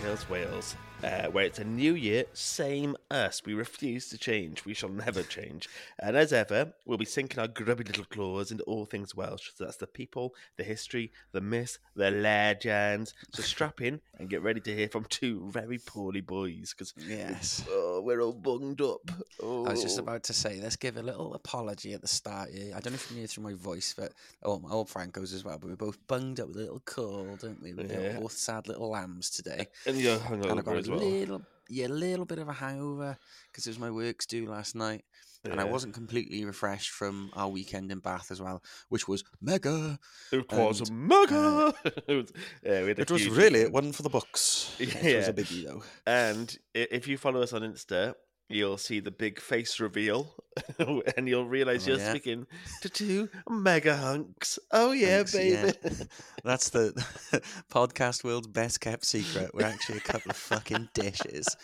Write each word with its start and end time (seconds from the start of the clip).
Tales 0.00 0.28
Wales, 0.30 0.76
uh, 1.02 1.28
where 1.28 1.44
it's 1.46 1.58
a 1.58 1.64
new 1.64 1.94
year, 1.94 2.24
same 2.34 2.96
us. 3.10 3.42
We 3.44 3.54
refuse 3.54 4.08
to 4.10 4.18
change. 4.18 4.64
We 4.64 4.74
shall 4.74 4.90
never 4.90 5.22
change. 5.22 5.68
And 5.98 6.16
as 6.16 6.32
ever, 6.32 6.72
we'll 6.84 6.98
be 6.98 7.04
sinking 7.04 7.38
our 7.38 7.48
grubby 7.48 7.84
little 7.84 8.04
claws 8.04 8.50
into 8.50 8.64
all 8.64 8.84
things 8.84 9.14
Welsh. 9.14 9.50
So 9.54 9.64
that's 9.64 9.76
the 9.78 9.86
people, 9.86 10.34
the 10.56 10.64
history, 10.64 11.10
the 11.32 11.40
myths, 11.40 11.78
the 11.96 12.10
legends. 12.10 13.14
So 13.32 13.42
strap 13.42 13.80
in 13.80 14.00
and 14.18 14.28
get 14.28 14.42
ready 14.42 14.60
to 14.60 14.74
hear 14.76 14.88
from 14.88 15.04
two 15.04 15.48
very 15.50 15.78
poorly 15.78 16.20
boys 16.20 16.74
because 16.76 16.92
Yes. 16.98 17.64
oh, 17.70 18.02
we're 18.04 18.20
all 18.20 18.32
bunged 18.34 18.82
up. 18.82 19.10
Oh. 19.42 19.64
I 19.66 19.70
was 19.70 19.82
just 19.82 19.98
about 19.98 20.22
to 20.24 20.32
say, 20.34 20.60
let's 20.60 20.76
give 20.76 20.96
a 20.98 21.02
little 21.02 21.34
apology 21.34 21.94
at 21.94 22.02
the 22.02 22.08
start 22.08 22.50
here. 22.50 22.74
I 22.76 22.80
don't 22.80 22.92
know 22.92 22.96
if 22.96 23.04
you 23.04 23.08
can 23.08 23.16
hear 23.18 23.26
through 23.26 23.44
my 23.44 23.54
voice, 23.54 23.94
but 23.96 24.12
oh, 24.42 24.58
my 24.58 24.70
old 24.70 24.88
Franco's 24.90 25.32
as 25.32 25.44
well. 25.44 25.58
But 25.58 25.70
we're 25.70 25.76
both 25.76 25.98
bunged 26.06 26.40
up 26.40 26.48
with 26.48 26.56
a 26.56 26.60
little 26.60 26.80
cold, 26.84 27.40
aren't 27.42 27.62
we? 27.62 27.72
We're 27.72 27.86
Yeah. 27.86 28.18
both 28.20 28.32
sad 28.32 28.68
little 28.68 28.90
lambs 28.90 29.30
today. 29.30 29.68
and 29.86 29.96
you're 29.96 30.18
and 30.30 30.44
I 30.44 30.48
hungover 30.48 30.64
got 30.64 30.76
a 30.78 30.89
well. 30.90 31.00
little, 31.00 31.42
yeah, 31.68 31.86
a 31.86 31.88
little 31.88 32.24
bit 32.24 32.38
of 32.38 32.48
a 32.48 32.52
hangover 32.52 33.16
because 33.50 33.66
it 33.66 33.70
was 33.70 33.78
my 33.78 33.90
work's 33.90 34.26
due 34.26 34.46
last 34.46 34.74
night, 34.74 35.04
and 35.44 35.60
I 35.60 35.64
wasn't 35.64 35.94
completely 35.94 36.44
refreshed 36.44 36.90
from 36.90 37.30
our 37.34 37.48
weekend 37.48 37.90
in 37.90 38.00
Bath 38.00 38.30
as 38.30 38.40
well, 38.40 38.62
which 38.88 39.08
was 39.08 39.24
mega. 39.40 39.98
It 40.32 40.46
was 40.50 40.80
and, 40.80 41.08
mega. 41.08 41.36
Uh, 41.36 41.72
it 42.08 42.14
was, 42.14 42.32
yeah, 42.62 42.82
we 42.82 42.88
had 42.88 42.98
a 42.98 43.02
It 43.02 43.10
was 43.10 43.28
really 43.28 43.68
one 43.68 43.92
for 43.92 44.02
the 44.02 44.10
books. 44.10 44.76
It 44.80 45.16
was 45.16 45.28
a 45.28 45.32
biggie 45.32 45.66
though. 45.66 45.82
And 46.06 46.56
if 46.74 47.08
you 47.08 47.16
follow 47.16 47.42
us 47.42 47.52
on 47.52 47.62
Insta, 47.62 48.14
you'll 48.50 48.76
see 48.78 49.00
the 49.00 49.10
big 49.10 49.40
face 49.40 49.80
reveal, 49.80 50.34
and 51.16 51.28
you'll 51.28 51.46
realize 51.46 51.86
Oh, 51.86 51.92
you're 51.92 52.00
yeah. 52.00 52.10
speaking 52.10 52.46
to 52.82 52.88
two 52.88 53.28
mega 53.48 53.96
hunks. 53.96 54.58
Oh 54.72 54.92
yeah, 54.92 55.22
Thanks, 55.22 55.34
yeah. 55.34 55.72
baby. 55.88 55.96
That's 56.44 56.70
the 56.70 56.92
podcast 57.72 58.24
world's 58.24 58.48
best 58.48 58.80
kept 58.80 59.04
secret. 59.04 59.50
We're 59.54 59.64
actually 59.66 59.98
a 59.98 60.02
couple 60.02 60.30
of 60.30 60.36
fucking 60.36 60.88
dishes. 60.94 61.56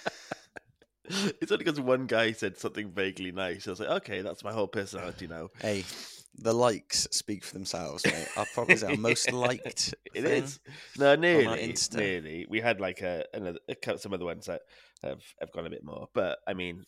it's 1.08 1.52
only 1.52 1.64
because 1.64 1.80
one 1.80 2.06
guy 2.06 2.32
said 2.32 2.58
something 2.58 2.90
vaguely 2.90 3.32
nice. 3.32 3.66
I 3.66 3.70
was 3.70 3.80
like, 3.80 3.88
okay, 3.90 4.22
that's 4.22 4.42
my 4.42 4.52
whole 4.52 4.66
personality 4.66 5.26
now. 5.26 5.48
Hey, 5.60 5.84
the 6.38 6.52
likes 6.52 7.08
speak 7.10 7.44
for 7.44 7.54
themselves, 7.54 8.04
mate. 8.04 8.28
I'll 8.36 8.46
probably 8.54 8.76
say 8.76 8.88
our 8.88 8.96
most 8.96 9.32
liked. 9.32 9.94
It 10.14 10.24
is 10.24 10.60
no 10.98 11.14
nearly, 11.14 11.74
nearly. 11.94 12.46
We 12.48 12.60
had 12.60 12.80
like 12.80 13.02
a 13.02 13.24
another 13.34 13.58
some 13.98 14.14
other 14.14 14.24
ones 14.24 14.46
that 14.46 14.62
have 15.02 15.22
have 15.40 15.52
gone 15.52 15.66
a 15.66 15.70
bit 15.70 15.84
more, 15.84 16.08
but 16.14 16.38
I 16.46 16.54
mean, 16.54 16.84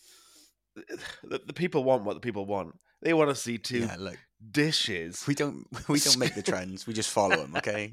the, 1.22 1.40
the 1.46 1.52
people 1.52 1.84
want 1.84 2.04
what 2.04 2.14
the 2.14 2.20
people 2.20 2.46
want. 2.46 2.78
They 3.02 3.12
want 3.14 3.28
to 3.30 3.34
see 3.36 3.58
two 3.58 3.80
Yeah, 3.80 3.96
look, 3.98 4.18
dishes. 4.50 5.24
we 5.26 5.34
don't 5.34 5.66
we 5.88 6.00
don't 6.00 6.18
make 6.18 6.34
the 6.34 6.42
trends. 6.52 6.86
We 6.86 6.94
just 6.94 7.10
follow 7.10 7.36
them. 7.36 7.54
Okay. 7.56 7.90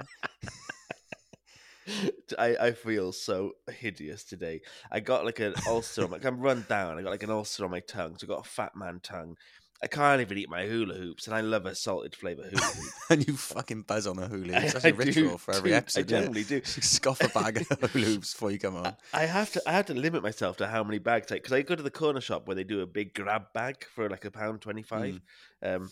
I, 2.40 2.56
I 2.60 2.72
feel 2.72 3.12
so 3.12 3.52
hideous 3.70 4.24
today. 4.24 4.62
I 4.92 5.00
got 5.00 5.24
like 5.26 5.40
an 5.40 5.54
ulcer 5.68 6.04
on 6.04 6.10
my 6.12 6.20
I'm 6.24 6.40
run 6.40 6.66
down. 6.68 6.98
I 6.98 7.04
got 7.04 7.12
like 7.12 7.22
an 7.24 7.30
ulcer 7.30 7.64
on 7.64 7.70
my 7.72 7.82
tongue. 7.82 8.18
So 8.18 8.26
I 8.26 8.30
got 8.30 8.46
a 8.46 8.50
fat 8.50 8.76
man 8.76 9.00
tongue. 9.04 9.38
I 9.86 9.88
can't 9.88 10.20
even 10.20 10.38
eat 10.40 10.50
my 10.50 10.66
hula 10.66 10.96
hoops, 10.96 11.28
and 11.28 11.36
I 11.36 11.42
love 11.42 11.68
a 11.68 11.76
salted 11.76 12.16
flavour 12.16 12.42
hula 12.44 12.62
hoop. 12.66 12.92
and 13.12 13.28
you 13.28 13.38
fucking 13.38 13.84
buzz 13.84 14.08
on 14.08 14.18
a 14.18 14.28
hula. 14.28 14.54
I- 14.58 14.62
It's 14.64 14.84
I 14.84 14.90
a 14.90 14.92
do, 14.92 14.98
ritual 14.98 15.38
for 15.38 15.54
every 15.54 15.70
do. 15.70 15.76
episode. 15.76 16.00
I 16.00 16.04
generally 16.22 16.44
do. 16.44 16.62
Scoff 16.66 17.22
a 17.22 17.30
bag 17.30 17.58
of 17.58 17.68
hula 17.92 18.06
hoops 18.06 18.34
before 18.34 18.50
you 18.52 18.58
come 18.60 18.76
on. 18.78 18.96
I 19.14 19.26
have 19.28 19.52
to 19.54 19.62
I 19.68 19.74
have 19.74 19.86
to 19.86 19.94
limit 19.94 20.24
myself 20.24 20.58
to 20.58 20.68
how 20.68 20.84
many 20.84 20.98
bags 20.98 21.32
I 21.32 21.36
because 21.36 21.54
I 21.54 21.62
go 21.62 21.76
to 21.76 21.84
the 21.84 21.92
corner 21.92 22.20
shop 22.20 22.48
where 22.48 22.56
they 22.56 22.64
do 22.64 22.82
a 22.82 22.88
big 22.88 23.14
grab 23.14 23.54
bag 23.54 23.86
for 23.94 24.10
like 24.10 24.26
a 24.26 24.32
pound 24.32 24.62
twenty 24.62 24.82
five. 24.82 25.22
Mm. 25.64 25.76
Um 25.76 25.92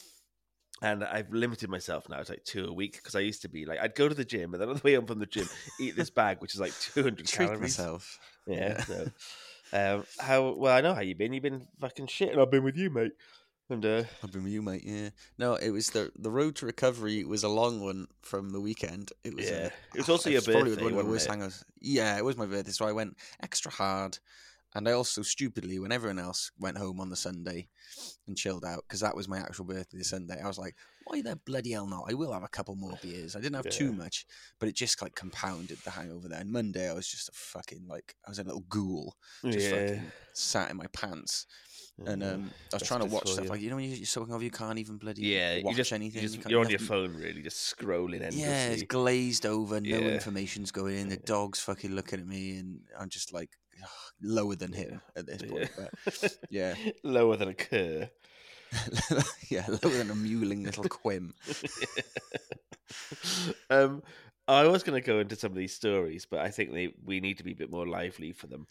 and 0.82 1.04
I've 1.04 1.32
limited 1.32 1.70
myself 1.70 2.10
now. 2.10 2.20
It's 2.20 2.30
like 2.32 2.44
two 2.44 2.66
a 2.66 2.74
week 2.74 2.94
because 2.98 3.16
I 3.16 3.20
used 3.20 3.44
to 3.44 3.48
be 3.48 3.66
like 3.66 3.80
I'd 3.80 3.96
go 3.96 4.10
to 4.10 4.16
the 4.16 4.26
gym 4.26 4.54
and 4.54 4.62
then 4.62 4.70
on 4.70 4.76
the 4.76 4.82
way 4.84 4.96
home 4.96 5.06
from 5.06 5.20
the 5.20 5.28
gym 5.28 5.48
eat 5.80 5.96
this 5.96 6.10
bag 6.10 6.42
which 6.42 6.56
is 6.56 6.60
like 6.60 6.74
two 6.80 7.04
hundred 7.04 7.28
calories. 7.32 7.62
myself. 7.62 8.20
Yeah. 8.48 8.82
So, 8.84 9.08
um, 9.72 10.04
how 10.20 10.52
well 10.52 10.76
I 10.76 10.82
know 10.82 10.94
how 10.94 11.02
you've 11.02 11.18
been. 11.18 11.32
You've 11.34 11.44
been 11.44 11.68
fucking 11.80 12.08
shit, 12.08 12.32
and 12.32 12.42
I've 12.42 12.52
been 12.52 12.64
with 12.64 12.76
you, 12.78 12.90
mate. 12.90 13.14
I've 14.24 14.32
been 14.32 14.44
with 14.44 14.54
you, 14.54 14.62
mate. 14.62 14.84
Yeah. 14.86 15.10
No, 15.38 15.56
it 15.56 15.70
was 15.70 15.90
the 15.90 16.12
the 16.18 16.32
road 16.32 16.56
to 16.58 16.66
recovery 16.66 17.24
was 17.24 17.44
a 17.44 17.50
long 17.50 17.82
one 17.82 18.08
from 18.22 18.50
the 18.52 18.60
weekend. 18.62 19.12
It 19.24 19.36
was. 19.36 19.50
Yeah. 19.50 19.70
uh, 19.72 19.96
It 19.96 19.98
was 20.00 20.10
also 20.10 20.30
your 20.30 20.40
it's 20.40 20.48
probably 20.48 20.72
One 20.72 20.72
of 20.72 20.80
the 20.80 20.96
wasn't 20.96 21.10
worst 21.12 21.28
hangers. 21.28 21.66
Yeah, 21.80 22.18
it 22.18 22.26
was 22.26 22.38
my 22.38 22.46
birthday, 22.46 22.72
so 22.72 22.86
I 22.86 22.92
went 22.92 23.18
extra 23.42 23.72
hard, 23.72 24.20
and 24.76 24.88
I 24.88 24.92
also 24.92 25.22
stupidly, 25.22 25.80
when 25.80 25.92
everyone 25.92 26.20
else 26.20 26.52
went 26.60 26.78
home 26.78 27.00
on 27.00 27.10
the 27.10 27.16
Sunday 27.16 27.68
and 28.28 28.38
chilled 28.38 28.66
out, 28.66 28.84
because 28.88 29.00
that 29.02 29.16
was 29.16 29.28
my 29.28 29.38
actual 29.40 29.66
birthday 29.66 29.98
the 29.98 30.04
Sunday. 30.04 30.42
I 30.42 30.48
was 30.48 30.58
like, 30.58 30.76
why 31.06 31.22
the 31.22 31.36
bloody 31.46 31.72
hell 31.72 31.88
not? 31.88 32.06
I 32.10 32.14
will 32.14 32.34
have 32.34 32.44
a 32.44 32.48
couple 32.48 32.76
more 32.76 32.98
beers. 33.02 33.36
I 33.36 33.40
didn't 33.40 33.56
have 33.56 33.70
too 33.70 33.92
much, 33.94 34.26
but 34.60 34.70
it 34.70 34.76
just 34.76 35.02
like 35.02 35.16
compounded 35.16 35.78
the 35.80 35.92
hangover. 35.92 36.28
There, 36.28 36.40
and 36.40 36.52
Monday 36.52 36.90
I 36.90 36.94
was 36.94 37.08
just 37.08 37.30
a 37.30 37.34
fucking 37.34 37.88
like 37.88 38.16
I 38.26 38.30
was 38.30 38.40
a 38.40 38.44
little 38.44 38.66
ghoul, 38.68 39.16
just 39.54 39.70
yeah, 39.70 39.88
fucking 39.88 40.12
sat 40.34 40.70
in 40.72 40.78
my 40.78 40.88
pants. 40.94 41.46
And 42.06 42.24
um, 42.24 42.30
I 42.30 42.36
was 42.36 42.52
That's 42.72 42.88
trying 42.88 43.02
to 43.02 43.06
watch 43.06 43.28
stuff 43.28 43.44
you. 43.46 43.50
like 43.52 43.62
you 43.62 43.70
know 43.70 43.76
when 43.76 43.86
you're 43.86 44.06
so 44.06 44.26
hungover 44.26 44.42
you 44.42 44.50
can't 44.50 44.80
even 44.80 44.98
bloody 44.98 45.22
yeah, 45.22 45.60
watch 45.62 45.72
you 45.72 45.78
just, 45.78 45.94
anything. 45.94 46.24
You 46.24 46.28
just, 46.28 46.42
can't- 46.42 46.50
you're 46.50 46.62
on 46.62 46.70
your 46.70 46.80
phone, 46.80 47.16
really, 47.16 47.44
just 47.44 47.76
scrolling 47.78 48.16
endlessly. 48.22 48.42
Yeah, 48.42 48.70
it's 48.70 48.84
glazed 48.84 49.46
over. 49.46 49.80
No 49.80 50.00
Yeah. 50.00 50.08
information's 50.08 50.72
going 50.72 50.98
in. 50.98 51.10
The 51.10 51.18
dog's 51.18 51.60
fucking 51.60 51.92
looking 51.94 52.20
at 52.20 52.26
me, 52.26 52.58
and 52.58 52.80
I'm 53.00 53.10
just 53.10 53.32
like 53.32 53.52
lower 54.22 54.56
than 54.56 54.74
him 54.74 55.02
at 55.16 55.28
this 55.28 55.44
point. 55.44 55.70
But 55.78 56.38
yeah, 56.50 56.74
lower 57.04 57.36
than 57.38 57.50
a 57.50 57.54
cur. 57.54 58.10
yeah, 59.50 59.66
lower 59.68 59.94
than 59.94 60.10
a 60.10 60.16
mewling 60.16 60.66
little 60.66 60.86
quim. 60.86 61.34
um, 63.70 64.02
I 64.48 64.66
was 64.68 64.84
going 64.84 65.00
to 65.00 65.06
go 65.06 65.20
into 65.20 65.36
some 65.36 65.52
of 65.52 65.58
these 65.58 65.76
stories, 65.76 66.26
but 66.26 66.40
I 66.40 66.50
think 66.50 66.74
they 66.74 66.94
we 67.06 67.20
need 67.20 67.38
to 67.38 67.44
be 67.44 67.52
a 67.52 67.56
bit 67.56 67.72
more 67.72 67.88
lively 67.88 68.32
for 68.32 68.48
them. 68.48 68.68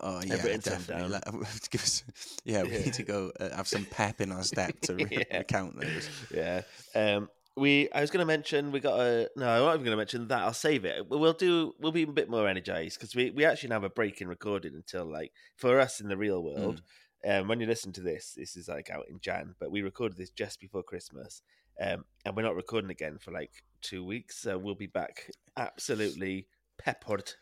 Oh 0.00 0.20
yeah, 0.24 0.36
definitely. 0.58 0.94
down. 0.94 1.10
Let- 1.40 1.68
give 1.70 1.82
us, 1.82 2.04
yeah, 2.44 2.62
we 2.62 2.70
need 2.70 2.94
to 2.94 3.02
go 3.02 3.32
uh, 3.40 3.54
have 3.56 3.68
some 3.68 3.84
pep 3.86 4.20
in 4.20 4.32
our 4.32 4.42
step 4.42 4.78
to 4.82 4.94
re- 4.96 5.06
Yeah. 5.30 5.38
recount 5.38 5.80
those. 5.80 6.08
Yeah. 6.32 6.62
Um, 6.94 7.28
we 7.56 7.88
I 7.92 8.00
was 8.00 8.10
going 8.10 8.20
to 8.20 8.26
mention 8.26 8.72
we 8.72 8.80
got 8.80 8.98
a 8.98 9.30
no, 9.36 9.46
I'm 9.48 9.60
not 9.62 9.74
even 9.74 9.84
going 9.84 9.92
to 9.92 9.96
mention 9.96 10.26
that. 10.28 10.42
I'll 10.42 10.52
save 10.52 10.84
it. 10.84 11.08
We'll 11.08 11.32
do. 11.32 11.72
We'll 11.78 11.92
be 11.92 12.02
a 12.02 12.06
bit 12.08 12.28
more 12.28 12.48
energized 12.48 12.98
because 12.98 13.14
we 13.14 13.30
we 13.30 13.44
actually 13.44 13.70
have 13.70 13.84
a 13.84 13.90
break 13.90 14.20
in 14.20 14.26
recording 14.28 14.74
until 14.74 15.04
like 15.04 15.32
for 15.56 15.78
us 15.80 16.00
in 16.00 16.08
the 16.08 16.16
real 16.16 16.42
world. 16.42 16.82
Um, 17.26 17.48
when 17.48 17.58
you 17.60 17.66
listen 17.66 17.90
to 17.92 18.02
this, 18.02 18.34
this 18.36 18.54
is 18.56 18.68
like 18.68 18.90
out 18.90 19.06
in 19.08 19.18
Jan, 19.20 19.54
but 19.58 19.70
we 19.70 19.80
recorded 19.82 20.18
this 20.18 20.28
just 20.30 20.60
before 20.60 20.82
Christmas, 20.82 21.40
um, 21.80 22.04
and 22.26 22.36
we're 22.36 22.42
not 22.42 22.54
recording 22.56 22.90
again 22.90 23.16
for 23.18 23.30
like 23.30 23.62
two 23.80 24.04
weeks. 24.04 24.36
So 24.42 24.58
we'll 24.58 24.74
be 24.74 24.88
back 24.88 25.30
absolutely 25.56 26.48
peppered, 26.76 27.32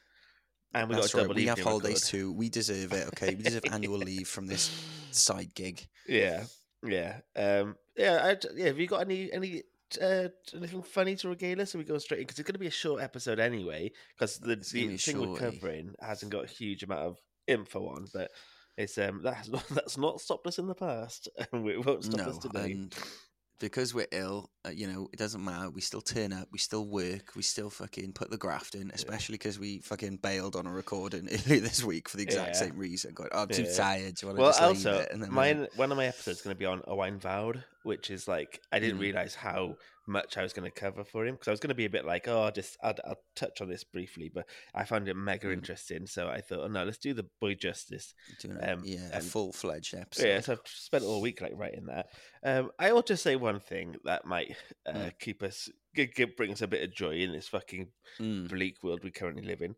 and 0.74 0.88
we 0.88 0.94
That's 0.94 1.12
got 1.12 1.18
right. 1.18 1.22
double 1.24 1.34
We 1.34 1.46
have 1.46 1.60
holidays 1.60 2.04
record. 2.04 2.06
too. 2.06 2.32
We 2.32 2.48
deserve 2.48 2.92
it. 2.92 3.08
Okay, 3.08 3.34
we 3.34 3.42
deserve 3.42 3.64
annual 3.70 3.98
leave 3.98 4.28
from 4.28 4.46
this 4.46 4.70
side 5.10 5.54
gig. 5.54 5.86
Yeah, 6.08 6.44
yeah, 6.84 7.20
um, 7.36 7.76
yeah. 7.96 8.20
I, 8.22 8.36
yeah. 8.54 8.66
Have 8.66 8.78
you 8.78 8.86
got 8.86 9.02
any 9.02 9.32
any 9.32 9.62
uh, 10.00 10.28
anything 10.54 10.82
funny 10.82 11.16
to 11.16 11.28
regale 11.28 11.60
us? 11.60 11.74
Are 11.74 11.78
we 11.78 11.84
going 11.84 12.00
straight 12.00 12.20
in 12.20 12.24
because 12.24 12.38
it's 12.38 12.46
going 12.46 12.54
to 12.54 12.60
be 12.60 12.66
a 12.66 12.70
short 12.70 13.02
episode 13.02 13.38
anyway? 13.38 13.92
Because 14.16 14.38
the, 14.38 14.56
the 14.56 14.96
thing 14.96 15.30
we're 15.30 15.36
covering 15.36 15.94
hasn't 16.00 16.32
got 16.32 16.44
a 16.44 16.48
huge 16.48 16.82
amount 16.82 17.02
of 17.02 17.18
info 17.46 17.88
on, 17.88 18.06
but 18.12 18.30
it's 18.76 18.96
um 18.98 19.20
that's 19.24 19.48
not, 19.48 19.68
that's 19.68 19.98
not 19.98 20.20
stopped 20.20 20.46
us 20.46 20.58
in 20.58 20.66
the 20.66 20.74
past, 20.74 21.28
and 21.52 21.68
it 21.68 21.84
won't 21.84 22.04
stop 22.04 22.20
no, 22.20 22.32
us 22.32 22.38
today. 22.38 22.72
and 22.72 22.94
because 23.66 23.94
we're 23.94 24.06
ill, 24.12 24.50
uh, 24.66 24.70
you 24.70 24.86
know, 24.86 25.08
it 25.12 25.18
doesn't 25.18 25.44
matter. 25.44 25.70
We 25.70 25.80
still 25.80 26.00
turn 26.00 26.32
up. 26.32 26.48
We 26.52 26.58
still 26.58 26.86
work. 26.86 27.32
We 27.34 27.42
still 27.42 27.70
fucking 27.70 28.12
put 28.12 28.30
the 28.30 28.36
graft 28.36 28.74
in. 28.74 28.90
Especially 28.92 29.34
because 29.34 29.58
we 29.58 29.78
fucking 29.78 30.16
bailed 30.18 30.56
on 30.56 30.66
a 30.66 30.72
recording 30.72 31.28
earlier 31.46 31.60
this 31.60 31.82
week 31.82 32.08
for 32.08 32.16
the 32.16 32.22
exact 32.22 32.54
Yeah. 32.56 32.60
same 32.60 32.76
reason. 32.76 33.14
Going, 33.14 33.30
I'm 33.32 33.48
too 33.48 33.62
Yeah. 33.62 33.74
tired. 33.76 34.14
Do 34.16 34.26
you 34.26 34.28
want 34.28 34.38
to 34.38 34.42
Well, 34.42 34.50
just 34.50 34.60
leave 34.62 34.86
also, 34.86 35.00
it? 35.02 35.12
And 35.12 35.22
then 35.22 35.32
mine 35.32 35.68
one 35.76 35.90
of 35.90 35.96
my 35.96 36.06
episodes 36.06 36.38
is 36.38 36.42
going 36.44 36.54
to 36.54 36.58
be 36.58 36.66
on 36.66 36.82
Owain 36.86 37.18
Vowed, 37.18 37.64
which 37.82 38.10
is 38.10 38.28
like 38.28 38.60
I 38.72 38.78
didn't 38.78 38.98
Mm. 38.98 39.02
realize 39.02 39.34
how 39.34 39.76
much 40.06 40.36
I 40.36 40.42
was 40.42 40.52
going 40.52 40.70
to 40.70 40.80
cover 40.80 41.04
for 41.04 41.24
him 41.26 41.34
because 41.34 41.48
I 41.48 41.52
was 41.52 41.60
going 41.60 41.68
to 41.68 41.74
be 41.74 41.84
a 41.84 41.90
bit 41.90 42.04
like, 42.04 42.26
oh, 42.28 42.42
I'll 42.42 42.52
just 42.52 42.76
I'll, 42.82 42.94
I'll 43.06 43.20
touch 43.36 43.60
on 43.60 43.68
this 43.68 43.84
briefly, 43.84 44.30
but 44.32 44.46
I 44.74 44.84
found 44.84 45.08
it 45.08 45.14
mega 45.14 45.48
Mm. 45.48 45.52
interesting, 45.54 46.06
so 46.06 46.28
I 46.28 46.40
thought, 46.40 46.60
oh 46.64 46.68
no, 46.68 46.84
let's 46.84 46.98
do 46.98 47.14
the 47.14 47.26
boy 47.40 47.54
justice. 47.54 48.14
doing 48.40 48.56
a, 48.60 48.72
um, 48.72 48.82
yeah, 48.84 49.10
a 49.12 49.20
full 49.20 49.52
fledged 49.52 49.94
episode. 49.94 50.26
Yeah, 50.26 50.40
so 50.40 50.52
I've 50.52 50.60
spent 50.64 51.04
all 51.04 51.20
week 51.20 51.40
like 51.40 51.52
writing 51.54 51.86
that. 51.86 52.06
Um, 52.44 52.70
I 52.78 52.90
ought 52.90 53.06
to 53.06 53.16
say 53.16 53.36
one 53.36 53.60
thing 53.60 53.96
that 54.04 54.24
might 54.26 54.56
uh, 54.86 54.92
Mm. 54.92 55.18
keep 55.20 55.42
us, 55.42 55.68
g- 55.94 56.10
g- 56.14 56.24
bring 56.24 56.52
us 56.52 56.62
a 56.62 56.66
bit 56.66 56.82
of 56.82 56.94
joy 56.94 57.16
in 57.16 57.32
this 57.32 57.48
fucking 57.48 57.88
Mm. 58.20 58.48
bleak 58.48 58.82
world 58.82 59.04
we 59.04 59.10
currently 59.10 59.44
live 59.44 59.62
in. 59.62 59.74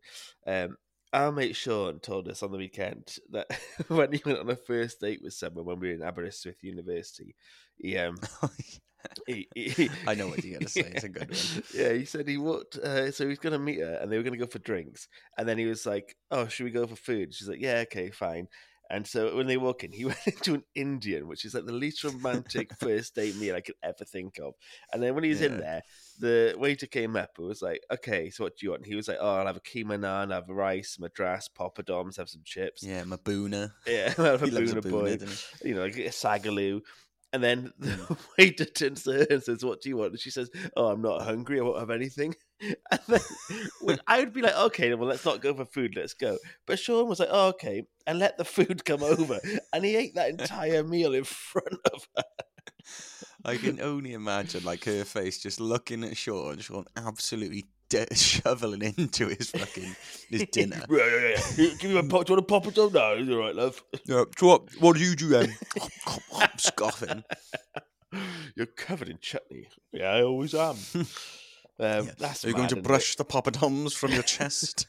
Um, 0.47 0.77
our 1.13 1.31
mate 1.31 1.55
Sean 1.55 1.99
told 1.99 2.27
us 2.27 2.43
on 2.43 2.51
the 2.51 2.57
weekend 2.57 3.15
that 3.31 3.47
when 3.87 4.11
he 4.11 4.21
went 4.25 4.39
on 4.39 4.49
a 4.49 4.55
first 4.55 4.99
date 4.99 5.21
with 5.23 5.33
someone 5.33 5.63
when 5.63 5.79
we 5.79 5.87
were 5.89 5.93
in 5.93 6.01
Aberystwyth 6.03 6.61
University, 6.61 7.35
he 7.77 7.97
um 7.97 8.17
he, 9.27 9.47
he, 9.55 9.89
I 10.07 10.15
know 10.15 10.27
what 10.27 10.43
you're 10.43 10.59
gonna 10.59 10.69
say. 10.69 10.91
It's 10.93 11.03
a 11.03 11.09
good 11.09 11.29
one. 11.29 11.63
Yeah, 11.73 11.93
he 11.93 12.05
said 12.05 12.27
he 12.27 12.37
walked. 12.37 12.77
Uh, 12.77 13.11
so 13.11 13.23
he 13.25 13.29
was 13.29 13.39
going 13.39 13.53
to 13.53 13.59
meet 13.59 13.79
her, 13.79 13.95
and 14.01 14.11
they 14.11 14.17
were 14.17 14.23
going 14.23 14.37
to 14.37 14.39
go 14.39 14.49
for 14.49 14.59
drinks. 14.59 15.07
And 15.37 15.47
then 15.47 15.57
he 15.57 15.65
was 15.65 15.85
like, 15.85 16.15
"Oh, 16.31 16.47
should 16.47 16.63
we 16.65 16.71
go 16.71 16.87
for 16.87 16.95
food?" 16.95 17.33
She's 17.33 17.49
like, 17.49 17.61
"Yeah, 17.61 17.83
okay, 17.87 18.11
fine." 18.11 18.47
And 18.89 19.07
so 19.07 19.35
when 19.35 19.47
they 19.47 19.57
walk 19.57 19.83
in, 19.83 19.91
he 19.91 20.05
went 20.05 20.27
into 20.27 20.53
an 20.55 20.63
Indian, 20.75 21.27
which 21.27 21.45
is 21.45 21.53
like 21.53 21.65
the 21.65 21.71
least 21.73 22.03
romantic 22.03 22.71
first 22.79 23.15
date 23.15 23.35
meal 23.35 23.55
I 23.55 23.61
could 23.61 23.75
ever 23.83 24.05
think 24.05 24.39
of. 24.39 24.53
And 24.93 25.01
then 25.01 25.15
when 25.15 25.23
he 25.23 25.31
was 25.31 25.41
in 25.41 25.57
there, 25.57 25.81
the 26.19 26.55
waiter 26.57 26.85
came 26.85 27.15
up 27.15 27.31
and 27.37 27.47
was 27.47 27.61
like, 27.61 27.81
"Okay, 27.91 28.29
so 28.29 28.43
what 28.45 28.57
do 28.57 28.65
you 28.65 28.71
want?" 28.71 28.85
He 28.85 28.95
was 28.95 29.07
like, 29.07 29.17
"Oh, 29.19 29.35
I'll 29.35 29.47
have 29.47 29.57
a 29.57 29.61
keema 29.61 29.97
naan, 29.97 30.31
I'll 30.31 30.41
have 30.41 30.49
rice, 30.49 30.97
madras, 30.99 31.49
poppadoms, 31.57 32.17
have 32.17 32.29
some 32.29 32.41
chips." 32.45 32.83
Yeah, 32.83 33.03
Mabuna. 33.03 33.71
Yeah, 33.87 34.13
I'll 34.17 34.37
have 34.37 34.43
a 34.43 34.47
boona 34.47 34.81
boy 34.81 34.89
boona, 34.89 35.19
doesn't 35.19 35.45
he? 35.61 35.69
you 35.69 35.75
know, 35.75 35.83
like 35.83 35.97
a 35.97 36.09
sagaloo. 36.09 36.81
And 37.35 37.43
then 37.43 37.73
the 37.79 37.87
Mm. 37.89 38.17
waiter 38.39 38.63
turns 38.63 39.03
to 39.03 39.11
her 39.11 39.27
and 39.29 39.43
says, 39.43 39.65
What 39.65 39.81
do 39.81 39.89
you 39.89 39.97
want? 39.97 40.11
And 40.11 40.19
she 40.21 40.31
says, 40.31 40.49
Oh, 40.77 40.87
I'm 40.87 41.01
not 41.01 41.21
hungry. 41.23 41.59
I 41.59 41.63
won't 41.63 41.79
have 41.79 41.89
anything. 41.89 42.33
And 42.89 43.01
then 43.09 43.21
when 43.79 43.99
I 44.07 44.19
would 44.19 44.31
be 44.31 44.41
like, 44.41 44.55
Okay, 44.55 44.93
well, 44.95 45.09
let's 45.09 45.25
not 45.25 45.41
go 45.41 45.53
for 45.53 45.65
food. 45.65 45.93
Let's 45.97 46.13
go. 46.13 46.37
But 46.65 46.79
Sean 46.79 47.09
was 47.09 47.19
like, 47.19 47.27
Oh, 47.29 47.49
okay. 47.49 47.83
And 48.07 48.19
let 48.19 48.37
the 48.37 48.45
food 48.55 48.85
come 48.85 49.03
over. 49.03 49.41
And 49.73 49.83
he 49.83 49.97
ate 49.97 50.15
that 50.15 50.29
entire 50.29 50.81
meal 50.81 51.13
in 51.13 51.25
front 51.25 51.75
of 51.93 52.07
her. 52.15 52.23
I 53.43 53.57
can 53.57 53.81
only 53.81 54.13
imagine 54.13 54.63
like 54.63 54.85
her 54.85 55.03
face 55.03 55.39
just 55.39 55.59
looking 55.59 56.03
at 56.05 56.15
Sean, 56.17 56.59
Sean 56.59 56.85
absolutely 56.95 57.65
de- 57.89 58.07
shoveling 58.15 58.81
into 58.97 59.27
his 59.27 59.51
fucking 59.51 59.95
his 60.29 60.45
dinner. 60.51 60.83
yeah, 60.89 60.97
yeah, 61.05 61.41
yeah. 61.57 61.69
Give 61.79 61.91
me 61.91 62.01
my 62.01 62.07
pop. 62.07 62.25
Do 62.25 62.33
you 62.33 62.37
want 62.37 62.39
a 62.39 62.41
pop 62.43 62.67
or 62.67 62.91
No, 62.91 63.13
it's 63.13 63.29
all 63.29 63.37
right, 63.37 63.55
love. 63.55 63.83
Yeah, 64.05 64.23
so 64.37 64.47
what? 64.47 64.61
What 64.79 64.95
do 64.97 65.03
you 65.03 65.15
do 65.15 65.29
then? 65.29 65.55
Scoffing. 66.57 67.23
You're 68.55 68.65
covered 68.67 69.09
in 69.09 69.17
chutney. 69.19 69.67
Yeah, 69.91 70.09
I 70.11 70.21
always 70.23 70.53
am. 70.53 70.75
Um, 70.95 71.05
Yeah. 71.79 72.01
That's 72.17 72.45
Are 72.45 72.47
you 72.47 72.53
going 72.53 72.67
to 72.69 72.75
isn't 72.75 72.85
it? 72.85 72.87
brush 72.87 73.15
the 73.17 73.25
poppadoms 73.25 73.93
from 73.93 74.13
your 74.13 74.23
chest? 74.23 74.85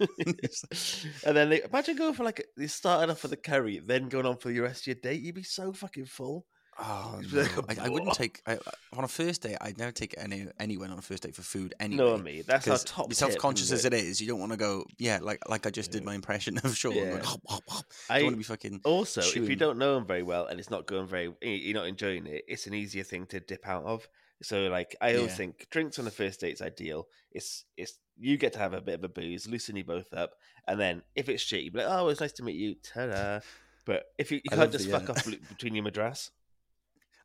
and 1.27 1.37
then 1.37 1.49
they 1.51 1.63
imagine 1.63 1.97
going 1.97 2.15
for 2.15 2.23
like 2.25 2.45
they 2.57 2.69
started 2.69 3.11
off 3.11 3.23
with 3.23 3.31
the 3.33 3.37
curry, 3.37 3.81
then 3.85 4.09
going 4.09 4.27
on 4.27 4.37
for 4.37 4.49
the 4.53 4.61
rest 4.61 4.83
of 4.83 4.87
your 4.89 4.97
date. 4.97 5.21
You'd 5.23 5.35
be 5.35 5.43
so 5.43 5.73
fucking 5.73 6.07
full. 6.07 6.47
Oh 6.79 7.21
no! 7.33 7.41
like 7.41 7.79
a 7.79 7.83
I, 7.83 7.87
I 7.87 7.89
wouldn't 7.89 8.13
take 8.13 8.43
I, 8.47 8.59
on 8.95 9.05
a 9.05 9.09
first 9.09 9.43
date. 9.43 9.57
I'd 9.61 9.79
never 9.79 9.93
take 9.93 10.15
any 10.19 10.47
anyone 10.61 10.91
on 10.91 10.99
a 10.99 11.03
first 11.03 11.23
date 11.23 11.35
for 11.35 11.43
food 11.43 11.75
anyway. 11.81 12.05
No, 12.05 12.19
me. 12.19 12.43
That's 12.43 12.69
our 12.69 12.79
top. 12.79 13.13
self 13.15 13.37
conscious 13.39 13.73
as 13.73 13.85
it 13.87 13.95
is, 13.95 14.21
you 14.21 14.27
don't 14.27 14.41
want 14.41 14.53
to 14.53 14.59
go. 14.59 14.85
Yeah, 14.99 15.19
like 15.23 15.49
like 15.49 15.67
I 15.67 15.71
just 15.71 15.91
did 15.91 16.05
my 16.05 16.15
impression 16.15 16.59
of 16.59 16.77
Sean. 16.77 16.93
Yeah. 16.95 17.05
Going, 17.11 17.23
hop, 17.23 17.41
hop, 17.47 17.63
hop. 17.67 17.85
I 18.11 18.19
don't 18.19 18.27
want 18.27 18.35
to 18.35 18.39
be 18.39 18.45
fucking. 18.45 18.81
also, 18.85 19.23
if 19.23 19.37
you 19.49 19.57
don't 19.57 19.79
know 19.79 19.95
them 19.95 20.07
very 20.07 20.23
well 20.23 20.47
and 20.47 20.61
it's 20.61 20.71
not 20.71 20.87
going 20.87 21.07
very, 21.07 21.33
you're 21.41 21.75
not 21.75 21.87
enjoying 21.87 22.27
it. 22.27 22.45
It's 22.47 22.67
an 22.67 22.75
easier 22.75 23.05
thing 23.05 23.27
to 23.27 23.41
dip 23.41 23.67
out 23.67 23.85
of. 23.85 24.07
So, 24.43 24.65
like, 24.67 24.95
I 25.01 25.15
always 25.15 25.31
Yeah. 25.31 25.37
think 25.37 25.67
drinks 25.71 25.99
on 25.99 26.05
the 26.05 26.11
first 26.11 26.41
date's 26.41 26.61
ideal. 26.61 27.09
It's 27.33 27.65
it's 27.79 27.99
you 28.19 28.37
get 28.37 28.53
to 28.53 28.59
have 28.59 28.75
a 28.75 28.83
bit 28.83 28.97
of 28.97 29.05
a 29.05 29.09
booze, 29.09 29.49
loosen 29.49 29.77
you 29.77 29.85
both 29.85 30.13
up, 30.13 30.33
and 30.69 30.79
then 30.79 31.03
if 31.15 31.31
it's 31.31 31.43
shit, 31.43 31.65
you 31.65 31.71
be 31.71 31.79
like, 31.79 31.89
"Oh, 31.89 32.09
it's 32.09 32.21
nice 32.21 32.33
to 32.33 32.43
meet 32.43 32.57
you." 32.57 32.75
Ta-da. 32.83 33.41
But 33.87 34.07
if 34.19 34.31
you, 34.33 34.41
you 34.43 34.51
can't 34.51 34.73
just 34.73 34.87
the, 34.87 34.91
fuck 34.91 35.09
uh, 35.09 35.13
off 35.13 35.25
between 35.49 35.75
your 35.75 35.85
madras. 35.85 36.33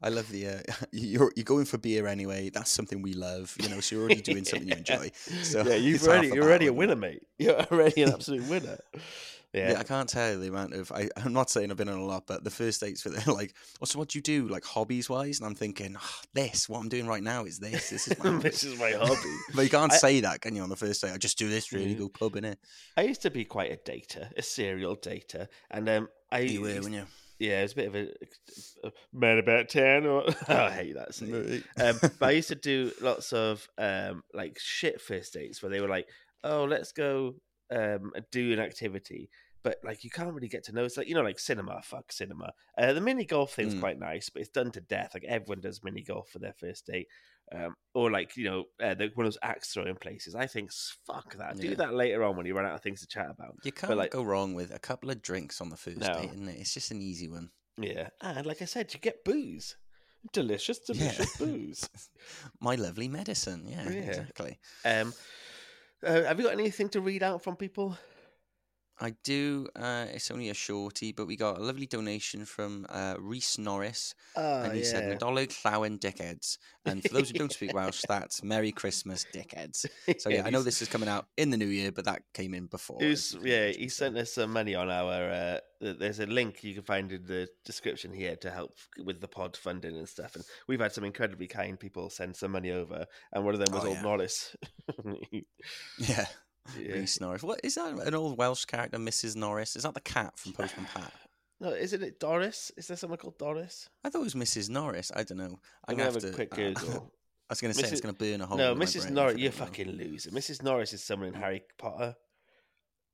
I 0.04 0.10
love 0.10 0.30
the. 0.30 0.48
Uh, 0.48 0.60
you're 0.92 1.32
you're 1.36 1.44
going 1.44 1.66
for 1.66 1.78
beer 1.78 2.08
anyway. 2.08 2.50
That's 2.50 2.72
something 2.72 3.02
we 3.02 3.14
love. 3.14 3.56
You 3.62 3.70
know, 3.70 3.80
so 3.80 3.96
you're 3.96 4.06
already 4.06 4.22
doing 4.32 4.44
something 4.46 4.68
you 4.68 4.76
enjoy. 4.76 5.12
So 5.44 5.64
yeah, 5.64 5.76
you've 5.86 6.04
already 6.08 6.28
you're 6.30 6.44
already 6.44 6.68
a 6.68 6.74
winner, 6.74 6.96
mate. 6.96 7.24
You're 7.38 7.60
already 7.72 8.04
an 8.04 8.14
absolute 8.14 8.48
winner. 8.50 8.80
Yeah. 9.54 9.72
Yeah, 9.74 9.80
I 9.80 9.84
can't 9.84 10.08
tell 10.08 10.32
you 10.32 10.40
the 10.40 10.48
amount 10.48 10.74
of. 10.74 10.94
I, 10.94 11.10
I'm 11.18 11.34
not 11.34 11.50
saying 11.50 11.72
I've 11.72 11.78
been 11.78 11.90
on 11.90 11.98
a 12.00 12.06
lot, 12.06 12.24
but 12.26 12.42
the 12.46 12.50
first 12.50 12.80
dates 12.80 13.02
for 13.02 13.10
they're 13.10 13.34
like, 13.34 13.54
oh, 13.82 13.86
so 13.86 14.00
what 14.00 14.08
do 14.08 14.18
you 14.18 14.22
do, 14.24 14.48
like 14.48 14.64
hobbies 14.64 15.10
wise? 15.10 15.40
And 15.42 15.46
I'm 15.46 15.56
thinking, 15.56 15.98
"Ah, 16.00 16.22
this, 16.34 16.70
what 16.70 16.80
I'm 16.80 16.88
doing 16.88 17.06
right 17.06 17.22
now 17.22 17.44
is 17.44 17.60
this. 17.60 17.90
This 17.90 18.08
is 18.08 18.18
my. 18.24 18.30
this 18.38 18.64
is 18.64 18.80
my 18.80 18.92
hobby. 18.92 19.36
but 19.54 19.64
you 19.64 19.70
can't 19.70 19.92
I- 19.92 19.98
say 19.98 20.22
that, 20.22 20.40
can 20.40 20.56
you? 20.56 20.62
On 20.64 20.70
the 20.70 20.78
first 20.78 21.02
date, 21.02 21.12
I 21.12 21.18
just 21.18 21.38
do 21.38 21.50
this. 21.50 21.74
Really, 21.74 21.94
Mhm. 21.96 22.00
go 22.00 22.08
pub 22.08 22.38
in 22.38 22.46
it. 22.46 22.60
I 22.96 23.02
used 23.02 23.22
to 23.24 23.30
be 23.30 23.44
quite 23.44 23.74
a 23.74 23.76
dater, 23.76 24.32
a 24.38 24.42
serial 24.42 24.96
dater, 24.96 25.48
and 25.70 25.90
um, 25.90 26.08
I 26.32 26.40
You 26.40 26.62
were, 26.62 26.70
used- 26.70 26.84
when 26.86 26.94
you. 26.94 27.06
Yeah, 27.42 27.60
it 27.60 27.64
was 27.64 27.72
a 27.72 27.76
bit 27.76 27.88
of 27.88 27.96
a, 27.96 28.88
a 28.88 28.92
man 29.12 29.38
about 29.40 29.68
ten. 29.70 30.06
Or 30.06 30.24
I 30.48 30.72
hate 30.72 30.96
that 30.96 31.16
saying. 31.16 31.64
um, 31.82 32.00
but 32.20 32.26
I 32.30 32.32
used 32.32 32.50
to 32.50 32.56
do 32.72 32.92
lots 33.02 33.34
of 33.34 33.68
um, 33.78 34.24
like 34.34 34.58
shit 34.60 35.02
first 35.02 35.34
dates 35.34 35.62
where 35.62 35.72
they 35.72 35.82
were 35.82 35.88
like, 35.90 36.08
"Oh, 36.44 36.66
let's 36.66 36.92
go 36.92 37.36
um, 37.72 38.12
do 38.32 38.54
an 38.54 38.60
activity," 38.60 39.30
but 39.64 39.78
like 39.84 40.04
you 40.04 40.10
can't 40.10 40.34
really 40.34 40.48
get 40.48 40.64
to 40.66 40.72
know. 40.72 40.86
It's 40.86 40.98
like 40.98 41.08
you 41.08 41.16
know, 41.16 41.24
like 41.24 41.40
cinema, 41.40 41.82
fuck 41.84 42.12
cinema. 42.12 42.54
Uh, 42.78 42.94
the 42.94 43.02
mini 43.02 43.26
golf 43.26 43.54
thing's 43.56 43.76
Mm. 43.76 43.80
quite 43.80 44.00
nice, 44.00 44.30
but 44.30 44.42
it's 44.42 44.52
done 44.52 44.72
to 44.72 44.82
death. 44.82 45.12
Like 45.14 45.26
everyone 45.26 45.62
does 45.62 45.84
mini 45.84 46.04
golf 46.04 46.30
for 46.30 46.40
their 46.40 46.54
first 46.54 46.86
date, 46.86 47.08
um, 47.54 47.76
or 47.94 48.10
like 48.12 48.38
you 48.38 48.46
know, 48.46 48.64
uh, 48.82 48.94
the, 48.94 49.12
one 49.16 49.26
of 49.26 49.34
those 49.34 49.38
axe 49.44 49.74
throwing 49.74 49.96
places. 49.96 50.36
I 50.36 50.48
think 50.48 50.72
fuck 51.06 51.36
that. 51.38 51.58
Do 51.58 51.68
Yeah. 51.68 51.76
that 51.76 51.94
later 51.94 52.24
on 52.24 52.36
when 52.38 52.46
you 52.46 52.56
run 52.56 52.66
out 52.66 52.76
of 52.76 52.82
things 52.82 53.02
to 53.02 53.08
chat 53.08 53.30
about. 53.30 53.56
You 53.64 53.72
can't 53.72 53.98
like- 53.98 54.12
go 54.12 54.24
wrong 54.24 54.54
with 54.54 54.74
a 54.74 54.80
couple 54.80 55.10
of 55.10 55.22
drinks 55.22 55.60
on 55.62 55.70
the 55.70 55.78
first 55.78 55.98
No. 55.98 56.08
date, 56.14 56.30
isn't 56.34 56.48
it? 56.48 56.60
It's 56.60 56.74
just 56.74 56.92
an 56.92 57.02
easy 57.02 57.28
one. 57.28 57.50
Yeah, 57.78 58.10
and 58.22 58.46
like 58.46 58.62
I 58.62 58.66
said, 58.66 58.94
you 58.94 59.00
get 59.00 59.24
booze, 59.26 59.76
delicious, 60.34 60.80
delicious 60.80 61.36
booze. 61.38 61.90
My 62.60 62.76
lovely 62.76 63.08
medicine. 63.08 63.66
Yeah, 63.68 63.84
Yeah. 63.90 64.00
exactly. 64.02 64.60
Um, 64.86 65.14
uh, 66.06 66.24
have 66.24 66.40
you 66.40 66.46
got 66.46 66.54
anything 66.54 66.90
to 66.90 67.02
read 67.02 67.24
out 67.24 67.44
from 67.44 67.56
people? 67.56 67.98
I 69.02 69.16
do. 69.24 69.68
Uh, 69.76 70.06
it's 70.14 70.30
only 70.30 70.50
a 70.50 70.54
shorty, 70.54 71.12
but 71.12 71.26
we 71.26 71.36
got 71.36 71.58
a 71.58 71.62
lovely 71.64 71.88
donation 71.88 72.46
from 72.46 72.86
uh, 72.88 73.16
Reese 73.20 73.58
Norris, 73.58 74.14
Oh, 74.36 74.62
and 74.62 74.74
he 74.74 74.84
said, 74.84 75.20
"Nadolig 75.20 75.50
Llawen 75.64 76.00
dickheads." 76.00 76.60
And 76.86 77.02
for 77.02 77.10
those 77.16 77.30
who 77.30 77.38
don't 77.40 77.52
speak 77.52 77.74
Welsh, 77.74 78.04
that's 78.08 78.44
Merry 78.44 78.72
Christmas, 78.72 79.26
dickheads. 79.34 79.86
So 80.20 80.30
yeah, 80.30 80.44
I 80.46 80.52
know 80.52 80.62
this 80.62 80.82
is 80.84 80.88
coming 80.88 81.10
out 81.10 81.26
in 81.36 81.50
the 81.50 81.58
new 81.58 81.66
year, 81.66 81.92
but 81.92 82.06
that 82.06 82.22
came 82.34 82.54
in 82.54 82.68
before. 82.68 83.00
Yeah, 83.02 83.70
he 83.70 83.90
sent 83.90 84.18
us 84.18 84.34
some 84.34 84.54
money 84.54 84.76
on 84.76 84.90
our. 84.90 85.32
Uh, 85.32 85.58
there's 85.80 86.20
a 86.20 86.28
link 86.28 86.64
you 86.64 86.76
can 86.76 86.84
find 86.84 87.12
in 87.12 87.26
the 87.26 87.50
description 87.66 88.14
here 88.14 88.36
to 88.36 88.52
help 88.52 88.74
with 89.04 89.20
the 89.20 89.28
pod 89.28 89.58
funding 89.58 89.98
and 89.98 90.08
stuff. 90.08 90.36
And 90.36 90.44
we've 90.68 90.80
had 90.80 90.92
some 90.92 91.04
incredibly 91.06 91.48
kind 91.48 91.80
people 91.80 92.12
send 92.12 92.36
some 92.36 92.52
money 92.52 92.70
over, 92.72 93.08
and 93.34 93.44
one 93.44 93.56
of 93.56 93.60
them 93.60 93.74
was 93.74 93.84
Oh, 93.84 93.88
old 93.88 93.96
yeah. 93.98 94.02
Norris. 94.04 94.56
Yeah, 95.98 96.26
yeah. 96.80 96.94
Reese 96.94 97.20
Norris. 97.22 97.44
What 97.44 97.60
is 97.64 97.76
that? 97.76 97.94
An 97.94 98.16
old 98.16 98.38
Welsh 98.38 98.66
character, 98.66 98.98
Mrs. 98.98 99.36
Norris? 99.36 99.76
Is 99.76 99.84
that 99.84 99.94
the 99.94 100.02
cat 100.02 100.38
from 100.38 100.54
Postman 100.54 100.88
Pat? 100.94 101.12
No, 101.60 101.70
isn't 101.74 102.02
it 102.02 102.20
Doris? 102.20 102.72
Is 102.76 102.88
there 102.88 102.98
someone 102.98 103.20
called 103.20 103.38
Doris? 103.38 103.88
I 104.04 104.10
thought 104.10 104.22
it 104.22 104.24
was 104.24 104.34
Mrs. 104.34 104.68
Norris. 104.72 105.12
I 105.16 105.22
don't 105.22 105.38
know. 105.38 105.44
I'm 105.44 105.52
I'm 105.90 105.96
gonna 105.96 105.98
gonna 105.98 106.04
have 106.06 106.14
have 106.16 106.24
a 106.24 106.28
to. 106.30 106.34
quick 106.34 106.54
uh, 106.54 106.56
Google. 106.56 107.12
I 107.50 107.52
was 107.52 107.62
going 107.62 107.72
to 107.72 107.80
say 107.80 107.88
it's 107.88 108.02
going 108.02 108.16
to 108.16 108.18
burn 108.18 108.42
a 108.42 108.48
hole. 108.48 108.58
no, 108.58 108.72
in 108.72 108.80
Mrs. 108.80 109.12
Norris, 109.12 109.38
you 109.38 109.50
don't 109.50 109.60
know. 109.60 109.66
fucking 109.68 109.92
loser. 109.92 110.32
Mrs. 110.32 110.64
Norris 110.64 110.92
is 110.94 111.04
someone 111.04 111.28
in 111.28 111.36
Harry 111.36 111.62
Potter. 111.78 112.16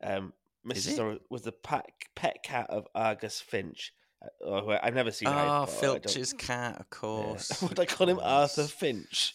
Um, 0.01 0.31
Is 0.71 0.87
Mrs. 0.87 0.93
it? 0.93 0.97
Norris 0.97 1.19
was 1.29 1.41
the 1.41 1.51
pet, 1.51 1.89
pet 2.15 2.37
cat 2.41 2.69
of 2.69 2.87
Argus 2.95 3.41
Finch. 3.41 3.91
Uh, 4.23 4.27
oh, 4.45 4.77
I've 4.81 4.93
never 4.95 5.11
seen. 5.11 5.27
Harry 5.27 5.41
Ah, 5.41 5.65
Potter, 5.65 5.79
Filch's 5.79 6.31
cat, 6.37 6.75
of 6.75 6.79
Yeah. 6.79 6.83
course. 6.89 7.61
Would 7.63 7.79
I 7.81 7.85
call 7.85 8.07
him 8.07 8.19
Arthur. 8.23 8.63
Finch? 8.63 9.33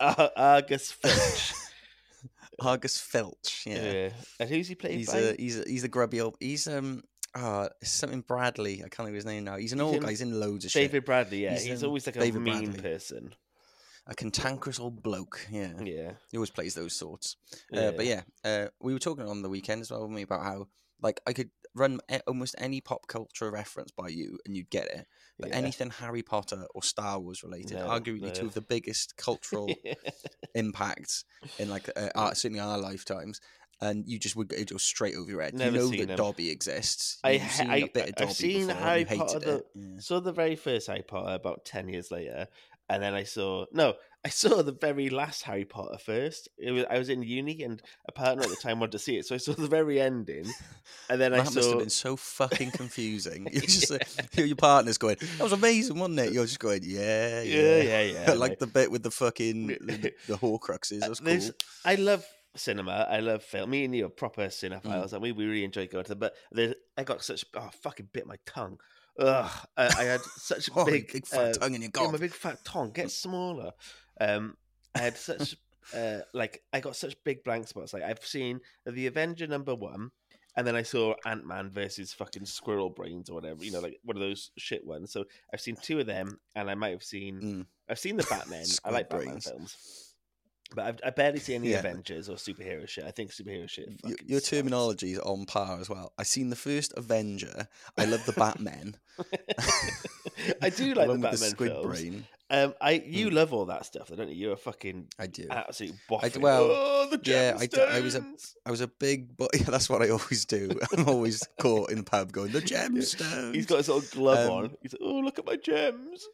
Ar- 0.00 0.30
Argus 0.36 0.90
Finch. 0.90 1.52
Argus 2.60 2.98
Filch. 3.00 3.64
Yeah. 3.66 3.92
yeah. 3.92 4.10
And 4.40 4.48
who's 4.50 4.68
he 4.68 4.74
played 4.74 4.94
He's 4.98 5.10
by? 5.12 5.18
a 5.18 5.34
he's 5.36 5.58
a, 5.60 5.64
he's 5.68 5.84
a 5.84 5.88
grubby 5.88 6.20
old. 6.20 6.36
He's 6.40 6.66
um 6.68 7.02
uh 7.34 7.68
something 7.82 8.22
Bradley. 8.22 8.76
I 8.84 8.88
can't 8.88 8.96
think 9.06 9.10
of 9.10 9.14
his 9.14 9.26
name 9.26 9.44
now. 9.44 9.56
He's 9.56 9.72
an 9.72 9.80
old 9.80 10.00
guy. 10.02 10.10
He's 10.10 10.20
in 10.20 10.38
loads 10.38 10.64
of 10.64 10.70
shit. 10.70 10.90
David 10.90 11.04
Bradley. 11.04 11.44
Yeah, 11.44 11.52
He's, 11.52 11.64
he's, 11.64 11.82
um, 11.82 11.88
always 11.88 12.06
like 12.06 12.16
a 12.16 12.20
David 12.20 12.42
mean 12.42 12.72
Bradley. 12.72 12.82
person. 12.82 13.34
A 14.06 14.14
cantankerous 14.14 14.80
old 14.80 15.02
bloke. 15.02 15.46
Yeah. 15.50 15.72
Yeah. 15.84 16.12
He 16.30 16.38
always 16.38 16.50
plays 16.50 16.74
those 16.74 16.94
sorts. 16.94 17.36
yeah. 17.70 17.80
Uh, 17.80 17.92
but 17.92 18.06
yeah, 18.06 18.22
uh, 18.44 18.68
we 18.80 18.94
were 18.94 18.98
talking 18.98 19.28
on 19.28 19.42
the 19.42 19.50
weekend 19.50 19.82
as 19.82 19.90
well 19.90 20.02
with 20.02 20.10
me 20.12 20.22
about 20.22 20.42
how 20.44 20.68
like 21.02 21.20
I 21.26 21.34
could 21.34 21.50
run 21.74 22.00
almost 22.26 22.54
any 22.58 22.80
pop 22.80 23.06
culture 23.06 23.50
reference 23.50 23.90
by 23.90 24.08
you 24.08 24.38
and 24.46 24.56
you'd 24.56 24.70
get 24.70 24.86
it. 24.86 25.06
But 25.38 25.50
yeah. 25.50 25.56
anything 25.56 25.90
Harry 25.90 26.22
Potter 26.22 26.66
or 26.74 26.82
Star 26.82 27.18
Wars 27.20 27.42
related, 27.42 27.78
No, 27.78 27.86
arguably 27.88 28.32
two 28.34 28.42
no. 28.42 28.48
of 28.48 28.54
the 28.54 28.60
biggest 28.60 29.16
cultural 29.16 29.68
impacts 30.54 31.24
in 31.58 31.68
like 31.70 31.88
uh, 31.96 32.08
our, 32.14 32.34
certainly 32.34 32.60
our 32.60 32.78
lifetimes. 32.78 33.40
And 33.80 34.04
you 34.08 34.18
just 34.18 34.34
would 34.34 34.48
go 34.48 34.76
straight 34.76 35.14
over 35.14 35.30
your 35.30 35.40
head. 35.40 35.54
Never 35.54 35.76
you 35.76 35.82
know 35.82 35.90
that 35.98 36.06
them. 36.08 36.16
Dobby 36.16 36.50
exists. 36.50 37.18
I 37.22 37.32
You've 37.32 37.42
ha- 37.42 37.48
seen 37.50 37.70
I- 37.70 37.76
a 37.76 37.86
bit 37.88 38.08
of 38.20 38.28
I've 38.28 38.32
seen 38.34 38.66
before. 38.66 38.82
Harry 38.82 39.04
Potter, 39.04 39.36
it. 39.36 39.42
the- 39.44 39.64
Yeah. 39.76 40.00
saw 40.00 40.20
the 40.20 40.32
very 40.32 40.56
first 40.56 40.88
Harry 40.88 41.02
Potter 41.06 41.34
about 41.34 41.64
10 41.64 41.88
years 41.88 42.10
later. 42.10 42.48
And 42.88 43.00
then 43.02 43.14
I 43.14 43.22
saw, 43.22 43.66
no, 43.72 43.94
I 44.24 44.30
saw 44.30 44.62
the 44.62 44.72
very 44.72 45.10
last 45.10 45.42
Harry 45.44 45.64
Potter 45.64 45.96
first. 45.98 46.48
It 46.58 46.72
was, 46.72 46.84
I 46.90 46.98
was 46.98 47.08
in 47.08 47.22
uni 47.22 47.62
and 47.62 47.80
a 48.08 48.12
partner 48.12 48.42
at 48.42 48.50
the 48.50 48.56
time 48.56 48.80
wanted 48.80 48.92
to 48.92 48.98
see 48.98 49.16
it. 49.16 49.26
So 49.26 49.34
I 49.34 49.38
saw 49.38 49.52
the 49.52 49.68
very 49.68 50.00
ending. 50.00 50.46
And 51.10 51.18
then 51.20 51.32
I 51.32 51.38
that 51.38 51.44
must 51.44 51.54
have 51.56 51.64
saw. 51.64 51.78
been 51.78 51.88
so 51.90 52.16
fucking 52.16 52.70
confusing. 52.72 53.48
You're 53.52 53.62
just 53.62 53.90
like, 53.90 54.06
your 54.34 54.56
partner's 54.56 54.98
going, 54.98 55.16
"That 55.38 55.42
was 55.44 55.52
amazing, 55.52 55.98
wasn't 55.98 56.18
it?" 56.20 56.32
You're 56.32 56.44
just 56.44 56.58
going, 56.58 56.82
"Yeah, 56.84 57.40
Yeah, 57.42 57.60
yeah, 57.80 57.82
yeah, 58.02 58.02
yeah. 58.26 58.32
like 58.36 58.58
the 58.58 58.66
bit 58.66 58.90
with 58.90 59.02
the 59.02 59.10
fucking 59.10 59.68
the, 59.68 60.12
the 60.26 60.34
Horcruxes. 60.36 61.00
That's 61.00 61.20
cool. 61.20 61.26
There's- 61.28 61.52
I 61.86 61.94
love 61.94 62.26
cinema. 62.56 63.06
I 63.08 63.20
love 63.20 63.42
film. 63.42 63.70
Me 63.70 63.84
and 63.86 63.94
you 63.96 64.04
are 64.06 64.10
proper 64.10 64.42
Mm. 64.42 64.82
cinephiles, 64.82 65.12
and 65.14 65.22
we, 65.22 65.32
we 65.32 65.46
really 65.46 65.64
enjoy 65.64 65.86
going 65.86 66.04
to 66.04 66.14
them. 66.14 66.18
But 66.18 66.34
I 66.98 67.04
got 67.04 67.22
such. 67.24 67.44
Oh, 67.54 67.70
fucking 67.82 68.08
bit 68.12 68.26
my 68.26 68.36
tongue. 68.44 68.78
Ugh. 69.18 69.50
I, 69.78 69.86
I 69.86 70.04
had 70.04 70.20
such 70.36 70.68
a 70.68 70.72
Oh, 70.76 70.84
big, 70.84 71.10
big, 71.12 71.26
fat 71.26 71.40
uh, 71.40 71.52
tongue 71.54 71.74
in 71.74 71.82
your 71.82 71.90
Yeah, 71.96 72.10
my 72.10 72.18
big 72.18 72.32
fat 72.34 72.62
tongue 72.64 72.90
gets 72.92 73.14
smaller. 73.14 73.72
Um, 74.20 74.56
I 74.94 74.98
had 75.00 75.16
such 75.28 75.56
uh, 75.94 76.18
like 76.34 76.62
I 76.72 76.80
got 76.80 76.96
such 76.96 77.16
big 77.24 77.44
blank 77.44 77.68
spots. 77.68 77.92
Like 77.92 78.02
I've 78.02 78.24
seen 78.24 78.60
the 78.86 79.06
Avenger 79.06 79.46
number 79.46 79.74
one, 79.74 80.10
and 80.56 80.66
then 80.66 80.76
I 80.76 80.82
saw 80.82 81.14
Ant 81.24 81.46
Man 81.46 81.70
versus 81.70 82.12
fucking 82.12 82.46
Squirrel 82.46 82.90
Brains 82.90 83.30
or 83.30 83.34
whatever, 83.34 83.64
you 83.64 83.72
know, 83.72 83.80
like 83.80 83.98
one 84.04 84.16
of 84.16 84.20
those 84.20 84.50
shit 84.58 84.84
ones. 84.86 85.12
So 85.12 85.24
I've 85.52 85.60
seen 85.60 85.76
two 85.80 86.00
of 86.00 86.06
them, 86.06 86.38
and 86.56 86.70
I 86.70 86.74
might 86.74 86.90
have 86.90 87.04
seen 87.04 87.40
Mm. 87.40 87.66
I've 87.88 87.98
seen 87.98 88.16
the 88.16 88.24
Batman. 88.28 88.66
I 88.84 88.90
like 88.90 89.08
Batman 89.08 89.28
Brains. 89.28 89.44
films, 89.48 90.07
but 90.74 90.84
I've, 90.84 91.00
I 91.04 91.10
barely 91.10 91.38
see 91.38 91.54
any 91.54 91.70
Yeah. 91.70 91.78
Avengers 91.78 92.28
or 92.28 92.34
superhero 92.36 92.86
shit. 92.88 93.04
I 93.04 93.10
think 93.10 93.30
superhero 93.30 93.68
shit. 93.68 93.88
Your, 94.04 94.10
fucking 94.12 94.28
your 94.28 94.40
terminology 94.40 95.12
is 95.12 95.18
on 95.20 95.46
par 95.46 95.78
as 95.80 95.88
well. 95.88 96.12
I 96.18 96.22
seen 96.24 96.50
the 96.50 96.56
first 96.56 96.92
Avenger. 96.96 97.68
I 97.96 98.04
love 98.04 98.24
the 98.26 98.32
Batman. 98.32 98.96
I 100.62 100.70
do 100.70 100.94
like 100.94 101.08
the 101.08 101.14
Batman 101.14 101.30
the 101.32 101.36
squid 101.38 101.72
films. 101.72 101.86
brain. 102.00 102.24
Um, 102.50 102.74
I 102.80 102.92
you 103.04 103.28
love 103.28 103.52
all 103.52 103.66
that 103.66 103.84
stuff, 103.84 104.08
though, 104.08 104.16
don't 104.16 104.30
you? 104.30 104.34
You're 104.36 104.54
a 104.54 104.56
fucking 104.56 105.08
I 105.18 105.26
do. 105.26 105.46
absolute 105.50 105.92
I 105.92 105.98
boffin. 106.08 106.40
well, 106.40 106.62
oh, 106.70 107.08
the 107.10 107.20
yeah, 107.24 107.54
I 107.58 107.66
d- 107.66 107.78
I 107.82 108.00
was 108.00 108.14
a-! 108.14 108.24
I 108.64 108.70
was 108.70 108.80
a 108.80 108.88
big 108.88 109.36
boy. 109.36 109.48
Yeah, 109.54 109.64
that's 109.64 109.90
what 109.90 110.00
I 110.00 110.08
always 110.08 110.46
do. 110.46 110.70
I'm 110.96 111.06
always 111.08 111.46
caught 111.60 111.90
in 111.90 111.98
the 111.98 112.04
pub 112.04 112.32
going 112.32 112.52
the 112.52 112.62
gemstones. 112.62 113.54
He's 113.54 113.66
got 113.66 113.78
his 113.78 113.88
little 113.88 114.08
glove 114.18 114.46
Um, 114.48 114.52
on. 114.52 114.76
He's 114.80 114.94
like, 114.94 115.02
oh, 115.04 115.18
look 115.20 115.38
at 115.38 115.44
my 115.46 115.56
gems. 115.56 116.26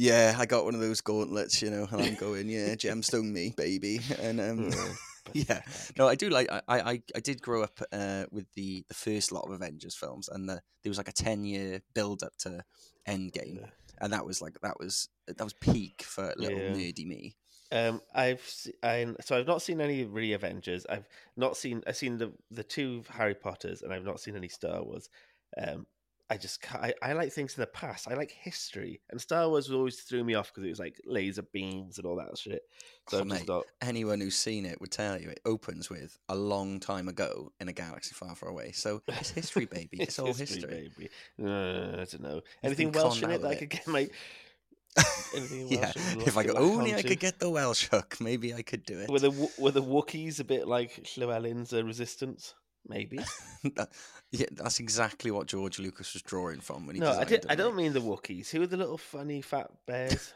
Yeah, 0.00 0.36
I 0.38 0.46
got 0.46 0.64
one 0.64 0.76
of 0.76 0.80
those 0.80 1.00
gauntlets, 1.00 1.60
you 1.60 1.70
know, 1.70 1.88
and 1.90 2.00
I'm 2.00 2.14
going, 2.14 2.48
yeah, 2.48 2.74
gemstone 2.76 3.32
me, 3.32 3.52
baby. 3.56 3.98
And 4.20 4.40
um, 4.40 4.70
Oh, 4.72 4.94
yeah, 5.34 5.60
no, 5.98 6.06
I 6.06 6.14
do 6.14 6.30
like. 6.30 6.48
I, 6.52 6.62
I, 6.68 7.02
I 7.16 7.20
did 7.20 7.42
grow 7.42 7.64
up 7.64 7.80
uh, 7.92 8.26
with 8.30 8.46
the 8.54 8.84
the 8.86 8.94
first 8.94 9.32
lot 9.32 9.44
of 9.44 9.50
Avengers 9.50 9.96
films, 9.96 10.28
and 10.28 10.48
the, 10.48 10.62
there 10.82 10.90
was 10.90 10.98
like 10.98 11.08
a 11.08 11.12
ten 11.12 11.44
year 11.44 11.80
build 11.94 12.22
up 12.22 12.36
to 12.38 12.62
Endgame, 13.08 13.56
Yeah. 13.60 13.70
and 14.00 14.12
that 14.12 14.24
was 14.24 14.40
like 14.40 14.60
that 14.62 14.78
was 14.78 15.08
that 15.26 15.42
was 15.42 15.52
peak 15.54 16.02
for 16.04 16.32
little 16.36 16.60
Yeah. 16.60 16.70
nerdy 16.76 17.04
me. 17.04 17.36
Um, 17.72 18.00
I've 18.14 18.48
I 18.84 19.14
so 19.20 19.36
I've 19.36 19.46
not 19.48 19.62
seen 19.62 19.80
any 19.80 20.04
really 20.04 20.32
Avengers. 20.32 20.86
I've 20.88 21.08
not 21.36 21.56
seen 21.56 21.82
I've 21.88 21.96
seen 21.96 22.18
the 22.18 22.32
the 22.52 22.64
two 22.64 23.02
Harry 23.10 23.34
Potters, 23.34 23.82
and 23.82 23.92
I've 23.92 24.04
not 24.04 24.20
seen 24.20 24.36
any 24.36 24.48
Star 24.48 24.82
Wars. 24.82 25.10
Um, 25.56 25.86
I 26.30 26.36
just 26.36 26.60
I, 26.74 26.92
I 27.02 27.14
like 27.14 27.32
things 27.32 27.56
in 27.56 27.62
the 27.62 27.66
past. 27.66 28.06
I 28.10 28.14
like 28.14 28.30
history, 28.30 29.00
and 29.08 29.18
Star 29.20 29.48
Wars 29.48 29.70
always 29.70 30.00
threw 30.00 30.22
me 30.22 30.34
off 30.34 30.52
because 30.52 30.64
it 30.64 30.68
was 30.70 30.78
like 30.78 31.00
laser 31.06 31.42
beams 31.42 31.96
and 31.96 32.06
all 32.06 32.16
that 32.16 32.36
shit. 32.36 32.62
So 33.08 33.20
Oh, 33.20 33.24
mate. 33.24 33.48
not. 33.48 33.64
Anyone 33.80 34.20
who's 34.20 34.36
seen 34.36 34.66
it 34.66 34.78
would 34.80 34.90
tell 34.90 35.18
you 35.18 35.30
it 35.30 35.40
opens 35.46 35.88
with 35.88 36.18
a 36.28 36.34
long 36.34 36.80
time 36.80 37.08
ago 37.08 37.52
in 37.60 37.68
a 37.68 37.72
galaxy 37.72 38.14
far, 38.14 38.34
far 38.34 38.50
away. 38.50 38.72
So 38.72 39.02
it's 39.08 39.30
history, 39.30 39.64
baby. 39.70 40.00
It's, 40.00 40.18
all 40.18 40.34
history. 40.34 40.90
baby. 40.98 41.10
Uh, 41.42 42.02
I 42.02 42.04
don't 42.04 42.20
know. 42.20 42.42
Anything 42.62 42.92
Welsh 42.92 43.22
in 43.22 43.30
it 43.30 43.40
that 43.40 43.46
of 43.46 43.52
I 43.52 43.54
could 43.54 43.70
get 43.70 43.86
my. 43.86 44.08
Anything 45.34 45.68
Yeah, 45.70 45.92
I 45.94 46.14
could 46.14 46.28
if 46.28 46.36
I 46.36 46.44
go, 46.44 46.56
only 46.56 46.94
I 46.94 47.02
could 47.02 47.20
get 47.20 47.38
the 47.38 47.48
Welsh 47.48 47.88
hook, 47.88 48.18
maybe 48.20 48.52
I 48.52 48.60
could 48.60 48.84
do 48.84 48.98
it. 48.98 49.08
Were 49.08 49.18
the 49.18 49.50
were 49.58 49.70
the 49.70 49.82
Wookiees 49.82 50.40
a 50.40 50.44
bit 50.44 50.68
like 50.68 51.06
Llewellyn's 51.16 51.72
uh, 51.72 51.82
Resistance? 51.84 52.54
Maybe. 52.86 53.20
Yeah, 54.30 54.46
that's 54.52 54.78
exactly 54.78 55.30
what 55.30 55.46
George 55.46 55.78
Lucas 55.78 56.12
was 56.12 56.20
drawing 56.20 56.60
from 56.60 56.86
when 56.86 56.96
he 56.96 57.00
No, 57.00 57.12
I 57.12 57.24
did. 57.24 57.46
I 57.48 57.54
don't 57.54 57.74
mean 57.74 57.94
the 57.94 58.00
Wookiees. 58.00 58.50
Who 58.50 58.60
are 58.60 58.66
the 58.66 58.76
little 58.76 58.98
funny 58.98 59.40
fat 59.40 59.70
bears? 59.86 60.34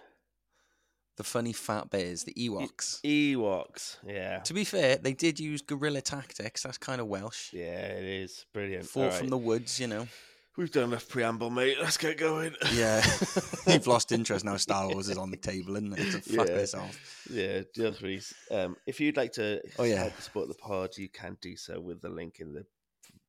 the 1.19 1.25
funny 1.25 1.53
fat 1.53 1.91
bears, 1.91 2.25
the 2.25 2.33
Ewoks. 2.33 3.03
Ewoks. 3.03 3.99
Yeah. 4.07 4.39
To 4.39 4.55
be 4.55 4.65
fair, 4.65 4.97
they 4.97 5.13
did 5.13 5.39
use 5.39 5.61
guerrilla 5.61 6.01
tactics. 6.01 6.63
That's 6.63 6.79
kind 6.79 7.03
of 7.03 7.07
Welsh. 7.07 7.53
Yeah, 7.53 7.87
it 7.87 8.05
is 8.05 8.47
brilliant. 8.55 8.87
Fought 8.87 9.05
All 9.05 9.11
from 9.11 9.29
the 9.29 9.37
woods, 9.37 9.79
you 9.79 9.89
know. 9.89 10.09
We've 10.57 10.71
done 10.71 10.85
enough 10.91 11.09
preamble, 11.09 11.49
mate. 11.49 11.79
Let's 11.81 11.97
get 11.97 12.19
going. 12.19 12.55
Yeah, 12.75 13.03
you've 13.67 13.87
lost 13.87 14.13
interest 14.13 14.45
now. 14.45 14.57
Star 14.59 14.89
Wars 14.89 15.09
is 15.09 15.17
on 15.17 15.31
the 15.31 15.37
table, 15.39 15.77
isn't 15.77 15.99
it? 15.99 16.13
So 16.13 16.19
fuck 16.21 16.49
Yeah. 16.49 16.55
this 16.55 16.75
off. 16.75 17.27
yeah, 17.31 17.63
just 17.75 18.03
Reese. 18.03 18.35
Um, 18.51 18.77
if 18.87 19.01
you'd 19.01 19.17
like 19.17 19.33
to 19.33 19.63
Oh, 19.79 19.85
yeah. 19.85 19.97
help 20.03 20.21
support 20.21 20.49
the 20.49 20.55
pod, 20.55 20.97
you 20.99 21.09
can 21.09 21.39
do 21.41 21.57
so 21.57 21.81
with 21.81 22.03
the 22.03 22.11
link 22.11 22.41
in 22.41 22.53
the 22.53 22.67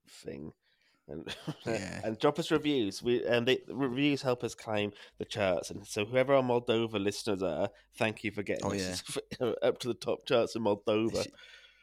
thing. 0.10 0.52
And 1.08 1.34
Yeah. 1.66 2.02
and 2.04 2.20
drop 2.20 2.40
us 2.40 2.52
reviews. 2.52 3.02
We 3.02 3.26
and 3.26 3.48
the 3.48 3.62
reviews 3.70 4.22
help 4.22 4.44
us 4.44 4.54
climb 4.56 4.92
the 5.18 5.26
charts. 5.26 5.70
And 5.70 5.86
so 5.88 6.06
whoever 6.06 6.34
our 6.34 6.44
Moldova 6.44 7.02
listeners 7.02 7.42
are, 7.42 7.70
thank 7.98 8.24
you 8.26 8.32
for 8.32 8.44
getting 8.44 8.66
Oh, 8.66 8.74
us 8.74 9.02
up 9.62 9.80
to 9.80 9.88
the 9.90 9.94
top 9.94 10.26
charts 10.26 10.56
in 10.58 10.64
Moldova. 10.64 11.26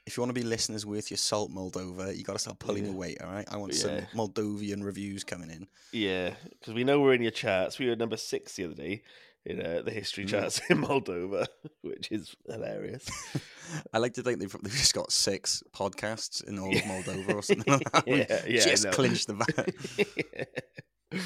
If, 0.07 0.17
you 0.17 0.23
want 0.23 0.35
to 0.35 0.41
be 0.41 0.47
listeners 0.47 0.85
worth 0.85 1.11
your 1.11 1.19
salt, 1.19 1.51
Moldova, 1.53 2.17
you 2.17 2.25
got 2.25 2.33
to 2.33 2.39
start 2.39 2.59
pulling 2.59 2.85
Yeah. 2.85 2.91
your 2.91 2.99
weight. 2.99 3.21
All 3.23 3.31
right, 3.31 3.47
I 3.51 3.57
want 3.59 3.75
some 3.75 3.97
Yeah. 3.97 4.05
Moldovan 4.15 4.83
reviews 4.83 5.23
coming 5.25 5.51
in. 5.51 5.69
Yeah, 5.93 6.35
because 6.59 6.75
we 6.75 6.85
know 6.85 7.01
we're 7.01 7.15
in 7.15 7.23
your 7.23 7.31
charts. 7.31 7.79
We 7.79 7.89
were 7.89 7.97
number 7.97 8.17
six 8.17 8.55
the 8.55 8.65
other 8.65 8.75
day 8.75 9.03
in 9.47 9.61
uh, 9.61 9.83
the 9.83 9.91
history 9.91 10.25
Mm. 10.25 10.29
charts 10.29 10.61
in 10.69 10.79
Moldova, 10.83 11.47
which 11.83 12.11
is 12.11 12.35
hilarious. 12.49 13.09
I 13.93 13.99
like 13.99 14.15
to 14.15 14.23
think 14.23 14.41
they've, 14.41 14.57
they've 14.63 14.73
just 14.73 14.95
got 14.95 15.13
six 15.13 15.63
podcasts 15.73 16.43
in 16.45 16.59
all 16.59 16.75
of 16.75 16.83
Moldova 16.85 17.35
or 17.35 17.43
something 17.43 17.73
like 17.73 17.93
that. 17.93 18.09
Yeah, 18.09 18.43
yeah, 18.49 18.65
just 18.65 18.85
know. 18.85 18.91
clinched 18.91 19.29
the 19.29 19.35
van. 19.35 21.21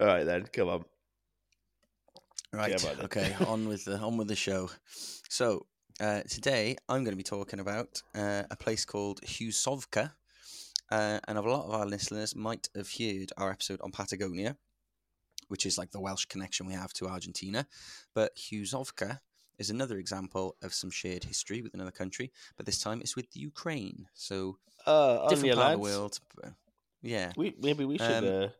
All 0.00 0.06
right, 0.06 0.24
then, 0.24 0.46
come 0.52 0.68
on. 0.68 0.84
Right. 2.52 2.72
it. 2.72 3.00
okay. 3.04 3.36
On 3.46 3.68
with 3.68 3.84
the 3.84 3.96
on 3.98 4.16
with 4.16 4.26
the 4.28 4.34
show. 4.34 4.70
So 5.28 5.66
uh, 6.00 6.22
today 6.22 6.76
I'm 6.88 7.04
going 7.04 7.12
to 7.12 7.16
be 7.16 7.22
talking 7.22 7.60
about 7.60 8.02
uh, 8.14 8.42
a 8.50 8.56
place 8.56 8.84
called 8.84 9.20
Hughesovka, 9.22 10.12
uh, 10.90 11.18
and 11.28 11.38
a 11.38 11.42
lot 11.42 11.66
of 11.66 11.74
our 11.74 11.86
listeners 11.86 12.34
might 12.34 12.68
have 12.74 12.90
heard 12.98 13.32
our 13.36 13.50
episode 13.50 13.80
on 13.82 13.92
Patagonia, 13.92 14.56
which 15.48 15.66
is 15.66 15.76
like 15.76 15.90
the 15.90 16.00
Welsh 16.00 16.24
connection 16.24 16.66
we 16.66 16.74
have 16.74 16.92
to 16.94 17.06
Argentina. 17.06 17.66
But 18.14 18.34
Hughesovka 18.36 19.20
is 19.58 19.70
another 19.70 19.98
example 19.98 20.56
of 20.62 20.72
some 20.72 20.90
shared 20.90 21.24
history 21.24 21.60
with 21.60 21.74
another 21.74 21.90
country, 21.90 22.32
but 22.56 22.66
this 22.66 22.80
time 22.80 23.00
it's 23.00 23.14
with 23.14 23.26
Ukraine. 23.34 24.08
So 24.14 24.56
Uh, 24.86 25.28
different 25.28 25.54
part 25.54 25.74
of 25.74 25.80
the 25.80 25.82
world. 25.82 26.18
Yeah. 27.02 27.32
We 27.36 27.54
maybe 27.60 27.84
we 27.84 27.98
should. 27.98 28.24
Um, 28.24 28.50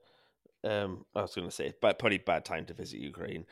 uh, 0.64 0.68
um, 0.68 1.06
I 1.14 1.23
was 1.23 1.35
going 1.35 1.49
to 1.49 1.54
say, 1.54 1.73
but 1.80 1.99
probably 1.99 2.18
bad 2.18 2.44
time 2.44 2.66
to 2.66 2.75
visit 2.75 3.00
Ukraine. 3.00 3.47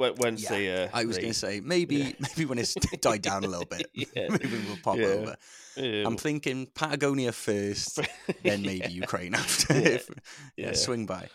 But 0.00 0.18
when, 0.18 0.38
Yeah, 0.38 0.88
uh, 0.90 0.96
I 0.96 1.04
was 1.04 1.18
going 1.18 1.28
to 1.28 1.38
say 1.38 1.60
maybe 1.60 1.96
Yeah. 1.96 2.12
maybe 2.20 2.46
when 2.46 2.58
it's 2.58 2.72
died 3.02 3.20
down 3.20 3.44
a 3.44 3.48
little 3.48 3.66
bit, 3.66 3.86
Yeah. 3.92 4.06
maybe 4.30 4.58
we'll 4.66 4.78
pop 4.82 4.98
over. 4.98 5.36
I'm 5.76 6.16
thinking 6.16 6.68
Patagonia 6.74 7.32
first, 7.32 8.00
then 8.42 8.62
maybe 8.62 8.90
Ukraine 8.90 9.34
after. 9.34 9.74
Yeah. 9.74 9.88
if, 9.88 10.08
yeah, 10.56 10.72
swing 10.72 11.04
by. 11.04 11.28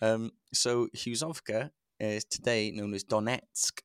Um, 0.00 0.32
so 0.54 0.88
Hughesovka 0.96 1.70
is 2.00 2.24
today 2.24 2.70
known 2.70 2.94
as 2.94 3.04
Donetsk. 3.04 3.82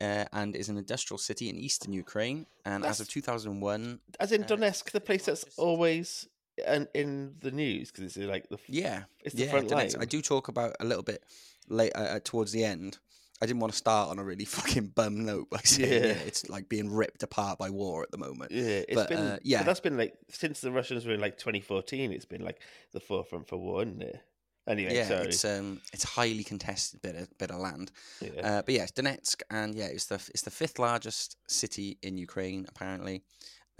Uh, 0.00 0.24
and 0.32 0.56
is 0.56 0.68
an 0.68 0.76
industrial 0.76 1.16
city 1.16 1.48
in 1.48 1.56
eastern 1.56 1.92
Ukraine. 1.92 2.44
And 2.66 2.84
as 2.84 2.98
of 2.98 3.06
2001, 3.06 4.00
as 4.18 4.32
in 4.32 4.42
uh, 4.42 4.46
Donetsk, 4.48 4.90
the 4.90 5.00
place 5.00 5.26
that's 5.26 5.44
always 5.56 6.26
in, 6.66 6.88
in 6.92 7.36
the 7.40 7.52
news 7.52 7.92
because 7.92 8.16
it's 8.16 8.26
like 8.26 8.48
the 8.48 8.58
yeah, 8.66 9.04
it's 9.20 9.34
the 9.36 9.44
yeah, 9.44 9.50
front 9.50 9.68
Donetsk. 9.68 9.94
line. 9.94 10.02
I 10.02 10.04
do 10.06 10.20
talk 10.20 10.48
about 10.48 10.74
a 10.80 10.84
little 10.84 11.04
bit 11.04 11.22
late 11.68 11.92
uh, 11.94 12.00
uh, 12.16 12.20
towards 12.24 12.50
the 12.50 12.64
end. 12.64 12.98
I 13.42 13.46
didn't 13.46 13.60
want 13.60 13.72
to 13.72 13.76
start 13.76 14.08
on 14.10 14.18
a 14.18 14.24
really 14.24 14.44
fucking 14.58 14.88
bum 14.94 15.24
note 15.24 15.50
by 15.50 15.58
saying 15.64 15.92
Yeah. 15.92 15.98
yeah. 16.10 16.12
it's 16.26 16.48
like 16.48 16.68
being 16.68 16.90
ripped 16.90 17.22
apart 17.24 17.58
by 17.58 17.70
war 17.70 18.02
at 18.02 18.10
the 18.12 18.18
moment. 18.18 18.52
Yeah, 18.52 18.62
it's 18.88 18.94
But, 18.94 19.08
been 19.08 19.18
uh, 19.18 19.30
but 19.34 19.46
yeah. 19.46 19.62
that's 19.64 19.80
been 19.80 19.96
like 19.96 20.14
since 20.30 20.60
the 20.60 20.70
Russians 20.70 21.04
were 21.04 21.14
in 21.14 21.20
like 21.20 21.38
2014. 21.38 22.12
It's 22.12 22.24
been 22.24 22.44
like 22.44 22.60
the 22.92 23.00
forefront 23.00 23.48
for 23.48 23.56
war, 23.56 23.82
isn't 23.82 24.00
it? 24.02 24.20
Anyway, 24.68 24.94
yeah, 24.94 25.08
sorry. 25.08 25.26
it's 25.26 25.44
um, 25.44 25.80
it's 25.92 26.04
highly 26.04 26.44
contested 26.44 27.02
bit 27.02 27.16
of 27.16 27.36
bit 27.36 27.50
of 27.50 27.58
land. 27.58 27.90
yeah. 28.20 28.30
Uh, 28.58 28.62
but 28.62 28.72
yeah, 28.74 28.82
it's 28.84 28.92
Donetsk, 28.92 29.42
and 29.50 29.74
yeah, 29.74 29.86
it's 29.86 30.06
the 30.06 30.14
it's 30.32 30.42
the 30.42 30.52
fifth 30.52 30.78
largest 30.78 31.36
city 31.48 31.98
in 32.04 32.16
Ukraine 32.16 32.64
apparently. 32.68 33.24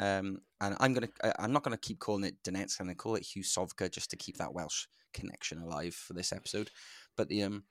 Um, 0.01 0.41
and 0.61 0.75
I'm 0.81 0.93
gonna 0.93 1.09
I'm 1.39 1.53
not 1.53 1.63
gonna 1.63 1.77
keep 1.77 2.01
calling 2.01 2.25
it 2.25 2.43
Donetsk. 2.43 2.81
I'm 2.81 2.87
gonna 2.87 2.97
call 2.97 3.15
it 3.15 3.23
Hughesovka 3.23 3.93
just 3.93 4.11
to 4.11 4.17
keep 4.17 4.39
that 4.39 4.53
Welsh 4.55 4.87
connection 5.15 5.63
alive 5.63 5.95
for 5.95 6.15
this 6.15 6.33
episode. 6.33 6.71
But 7.17 7.29
the 7.29 7.45
um, 7.45 7.63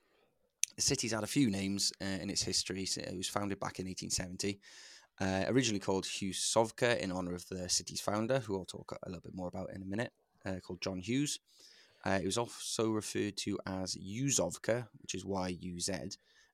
the 0.81 0.87
city's 0.87 1.11
had 1.11 1.23
a 1.23 1.27
few 1.27 1.51
names 1.51 1.93
uh, 2.01 2.05
in 2.05 2.31
its 2.31 2.41
history. 2.41 2.81
It 2.83 3.15
was 3.15 3.27
founded 3.27 3.59
back 3.59 3.77
in 3.77 3.85
1870. 3.85 4.59
Uh, 5.19 5.43
originally 5.47 5.79
called 5.79 6.05
Hughesovka 6.05 6.97
in 6.97 7.11
honor 7.11 7.35
of 7.35 7.47
the 7.49 7.69
city's 7.69 8.01
founder, 8.01 8.39
who 8.39 8.57
I'll 8.57 8.65
talk 8.65 8.97
a 9.03 9.09
little 9.09 9.21
bit 9.21 9.35
more 9.35 9.47
about 9.47 9.71
in 9.75 9.83
a 9.83 9.85
minute, 9.85 10.11
uh, 10.43 10.55
called 10.65 10.81
John 10.81 10.97
Hughes. 10.97 11.39
Uh, 12.03 12.17
it 12.19 12.25
was 12.25 12.39
also 12.39 12.89
referred 12.89 13.37
to 13.37 13.59
as 13.67 13.95
Yuzovka, 13.95 14.87
which 15.03 15.13
is 15.13 15.23
Y 15.23 15.55
U 15.61 15.79
Z, 15.79 15.93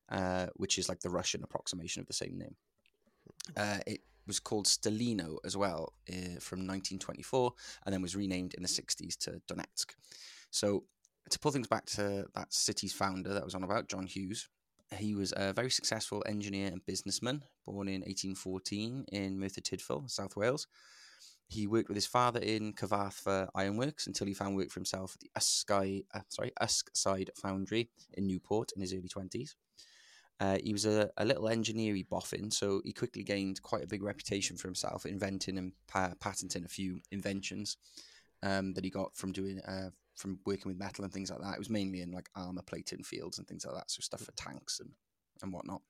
uh, 0.09 0.47
which 0.55 0.77
is 0.77 0.89
like 0.89 0.99
the 0.99 1.09
Russian 1.09 1.41
approximation 1.41 2.01
of 2.01 2.07
the 2.07 2.13
same 2.13 2.37
name. 2.37 2.55
Uh, 3.55 3.79
it 3.87 4.01
was 4.25 4.41
called 4.41 4.65
Stalino 4.65 5.37
as 5.45 5.55
well 5.55 5.93
from 6.41 6.67
1924, 6.67 7.53
and 7.85 7.93
then 7.93 8.01
was 8.01 8.17
renamed 8.17 8.55
in 8.55 8.63
the 8.63 8.67
60s 8.67 9.15
to 9.19 9.41
Donetsk. 9.47 9.95
So, 10.51 10.83
to 11.29 11.39
pull 11.39 11.51
things 11.51 11.67
back 11.67 11.85
to 11.85 12.25
that 12.35 12.53
city's 12.53 12.93
founder 12.93 13.33
that 13.33 13.43
was 13.43 13.55
on 13.55 13.63
about, 13.63 13.89
John 13.89 14.05
Hughes, 14.05 14.49
he 14.95 15.15
was 15.15 15.33
a 15.35 15.53
very 15.53 15.69
successful 15.69 16.23
engineer 16.25 16.67
and 16.67 16.85
businessman, 16.85 17.43
born 17.65 17.87
in 17.87 18.01
1814 18.01 19.05
in 19.11 19.39
Merthyr 19.39 19.61
Tydfil, 19.61 20.09
South 20.09 20.35
Wales. 20.35 20.67
He 21.49 21.67
worked 21.67 21.89
with 21.89 21.95
his 21.95 22.07
father 22.07 22.39
in 22.39 22.73
Cyfarthfa 22.73 23.49
ironworks 23.55 24.07
until 24.07 24.27
he 24.27 24.33
found 24.33 24.55
work 24.55 24.69
for 24.69 24.79
himself 24.79 25.15
at 25.15 25.21
the 25.21 25.31
Usky, 25.39 26.05
uh, 26.13 26.21
sorry, 26.29 26.51
Uskside 26.61 27.29
Foundry 27.37 27.89
in 28.13 28.27
Newport 28.27 28.71
in 28.75 28.81
his 28.81 28.93
early 28.93 29.07
20s. 29.07 29.55
Uh, 30.39 30.57
he 30.63 30.71
was 30.71 30.85
a, 30.85 31.09
a 31.17 31.25
little 31.25 31.47
engineering 31.49 32.05
boffin, 32.09 32.51
so 32.51 32.81
he 32.85 32.93
quickly 32.93 33.23
gained 33.23 33.61
quite 33.61 33.83
a 33.83 33.87
big 33.87 34.03
reputation 34.03 34.55
for 34.55 34.67
himself, 34.67 35.05
inventing 35.05 35.57
and 35.57 35.71
pa- 35.87 36.13
patenting 36.19 36.65
a 36.65 36.69
few 36.69 36.99
inventions. 37.11 37.77
um, 38.43 38.73
that 38.73 38.83
he 38.83 38.89
got 38.89 39.15
from 39.15 39.31
doing 39.31 39.59
uh, 39.61 39.89
from 40.17 40.39
working 40.45 40.69
with 40.69 40.79
metal 40.79 41.03
and 41.03 41.13
things 41.13 41.29
like 41.29 41.41
that. 41.41 41.53
It 41.53 41.59
was 41.59 41.69
mainly 41.69 42.01
in 42.01 42.11
like 42.11 42.29
armor 42.35 42.63
plating 42.63 43.03
fields 43.03 43.37
and 43.37 43.47
things 43.47 43.65
like 43.65 43.75
that, 43.75 43.91
so 43.91 44.01
stuff 44.01 44.21
for 44.21 44.31
tanks 44.33 44.79
and 44.79 44.89
and 45.41 45.53
whatnot. 45.53 45.81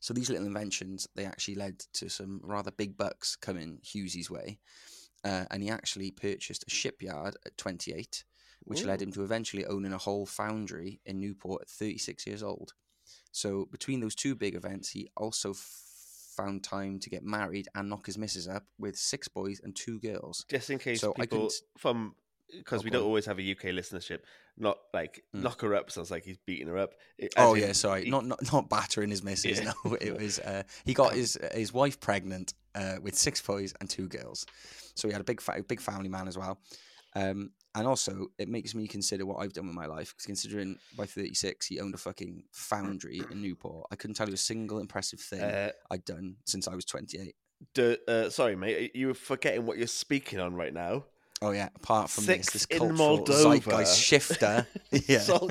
So 0.00 0.14
these 0.14 0.30
little 0.30 0.46
inventions 0.46 1.08
they 1.14 1.24
actually 1.24 1.56
led 1.56 1.80
to 1.94 2.08
some 2.08 2.40
rather 2.42 2.70
big 2.70 2.96
bucks 2.96 3.36
coming 3.36 3.80
Hughesy's 3.84 4.30
way, 4.30 4.60
uh, 5.24 5.44
and 5.50 5.62
he 5.62 5.70
actually 5.70 6.10
purchased 6.10 6.64
a 6.66 6.70
shipyard 6.70 7.36
at 7.44 7.58
28, 7.58 8.24
which 8.62 8.84
led 8.84 9.02
him 9.02 9.12
to 9.12 9.24
eventually 9.24 9.66
owning 9.66 9.92
a 9.92 9.98
whole 9.98 10.26
foundry 10.26 11.00
in 11.04 11.20
Newport 11.20 11.62
at 11.62 11.68
36 11.68 12.26
years 12.26 12.42
old. 12.42 12.72
So 13.32 13.66
between 13.70 14.00
those 14.00 14.14
two 14.14 14.34
big 14.34 14.54
events, 14.54 14.90
he 14.90 15.10
also 15.16 15.50
f- 15.50 15.82
found 16.36 16.62
time 16.62 16.98
to 17.00 17.10
get 17.10 17.24
married 17.24 17.68
and 17.74 17.88
knock 17.88 18.06
his 18.06 18.18
missus 18.18 18.48
up 18.48 18.64
with 18.78 18.96
six 18.96 19.28
boys 19.28 19.60
and 19.62 19.74
two 19.74 19.98
girls. 20.00 20.44
Just 20.48 20.70
in 20.70 20.78
case 20.78 21.00
So 21.00 21.14
I 21.18 21.22
people 21.22 21.50
from 21.78 22.14
because 22.52 22.84
we 22.84 22.90
don't 22.90 23.02
always 23.04 23.26
have 23.26 23.38
a 23.38 23.42
UK 23.52 23.64
listenership, 23.72 24.20
not 24.56 24.78
like 24.92 25.22
Mm. 25.34 25.42
knock 25.42 25.60
her 25.62 25.74
up 25.74 25.90
sounds 25.90 26.10
like 26.10 26.24
he's 26.24 26.38
beating 26.38 26.68
her 26.68 26.78
up. 26.78 26.94
It- 27.18 27.32
Oh 27.36 27.54
in 27.54 27.62
yeah, 27.62 27.72
sorry, 27.72 28.04
he- 28.04 28.10
not 28.10 28.24
not 28.26 28.40
not 28.52 28.68
battering 28.68 29.10
his 29.10 29.22
missus. 29.22 29.58
Yeah. 29.58 29.72
No, 29.84 29.94
it 30.00 30.16
was 30.18 30.38
uh, 30.38 30.62
he 30.84 30.94
got 30.94 31.14
his 31.14 31.38
his 31.52 31.72
wife 31.72 32.00
pregnant 32.00 32.54
uh, 32.74 32.96
with 33.02 33.14
six 33.16 33.40
boys 33.40 33.74
and 33.80 33.88
two 33.90 34.08
girls, 34.08 34.46
so 34.94 35.08
he 35.08 35.12
had 35.12 35.20
a 35.20 35.24
big 35.24 35.40
fa- 35.40 35.62
big 35.66 35.80
family 35.80 36.08
man 36.08 36.28
as 36.28 36.36
well. 36.38 36.60
Um, 37.16 37.52
and 37.76 37.86
also, 37.86 38.26
it 38.38 38.48
makes 38.48 38.74
me 38.74 38.88
consider 38.88 39.24
what 39.24 39.36
I've 39.36 39.52
done 39.52 39.66
with 39.66 39.74
my 39.76 39.86
life. 39.86 40.14
'cause 40.16 40.26
considering 40.26 40.78
by 40.96 41.06
thirty 41.06 41.34
six 41.34 41.66
he 41.66 41.78
owned 41.80 41.94
a 41.94 41.98
fucking 41.98 42.44
foundry 42.52 43.20
in 43.30 43.40
Newport, 43.40 43.86
I 43.92 43.96
couldn't 43.96 44.14
tell 44.14 44.28
you 44.28 44.34
a 44.34 44.36
single 44.36 44.78
impressive 44.80 45.20
thing 45.20 45.40
Uh, 45.40 45.70
I'd 45.90 46.04
done 46.04 46.36
since 46.44 46.66
I 46.68 46.74
was 46.74 46.84
twenty 46.84 47.18
eight. 47.20 47.36
d- 47.72 47.98
uh, 48.08 48.30
sorry, 48.30 48.56
mate, 48.56 48.94
you 48.96 49.06
were 49.08 49.14
forgetting 49.14 49.64
what 49.64 49.78
you're 49.78 49.86
speaking 49.86 50.38
on 50.40 50.54
right 50.54 50.74
now. 50.74 51.04
Oh 51.42 51.50
yeah, 51.50 51.68
apart 51.74 52.08
from 52.10 52.24
Six 52.24 52.52
this, 52.52 52.66
this 52.66 52.78
in 52.80 52.88
cultural 52.96 53.18
Moldova. 53.24 53.60
zeitgeist 53.60 53.98
shifter. 53.98 54.66
yeah, 54.90 55.18
So- 55.18 55.50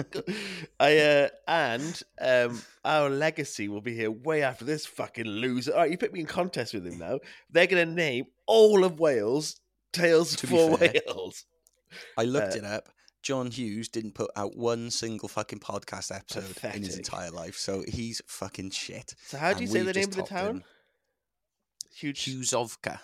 I 0.80 0.98
uh, 0.98 1.28
and 1.48 2.02
um, 2.20 2.62
our 2.84 3.10
legacy 3.10 3.68
will 3.68 3.82
be 3.82 3.94
here 3.94 4.10
way 4.10 4.42
after 4.44 4.66
this 4.66 4.86
fucking 4.86 5.26
loser. 5.26 5.74
All 5.74 5.80
right, 5.80 5.92
you 5.92 5.98
put 5.98 6.14
me 6.14 6.22
in 6.22 6.26
contest 6.26 6.74
with 6.74 6.86
him 6.88 6.98
now. 6.98 7.20
They're 7.52 7.68
gonna 7.68 7.86
name 7.86 8.26
all 8.48 8.84
of 8.86 9.00
Wales 9.00 9.60
tales 9.92 10.36
To 10.38 10.48
for 10.48 10.78
fair, 10.78 10.94
Wales. 11.08 11.46
I 12.18 12.24
looked 12.24 12.56
Uh, 12.56 12.60
it 12.60 12.66
up. 12.66 12.90
John 13.22 13.52
Hughes 13.52 13.88
didn't 13.88 14.16
put 14.16 14.32
out 14.36 14.56
one 14.58 14.90
single 14.90 15.30
fucking 15.30 15.60
podcast 15.60 16.14
episode 16.14 16.58
in 16.76 16.84
his 16.84 16.98
entire 16.98 17.30
life, 17.32 17.56
so 17.56 17.84
he's 17.88 18.22
fucking 18.28 18.72
shit. 18.72 19.16
So 19.28 19.38
how 19.38 19.54
do 19.54 19.60
you 19.64 19.68
And 19.68 19.72
say 19.72 19.82
the 19.84 19.94
name 19.94 20.10
of 20.10 20.16
the 20.16 20.24
town? 20.24 20.48
him. 20.58 20.64
Huge 21.96 22.26
Hughesovka. 22.26 23.00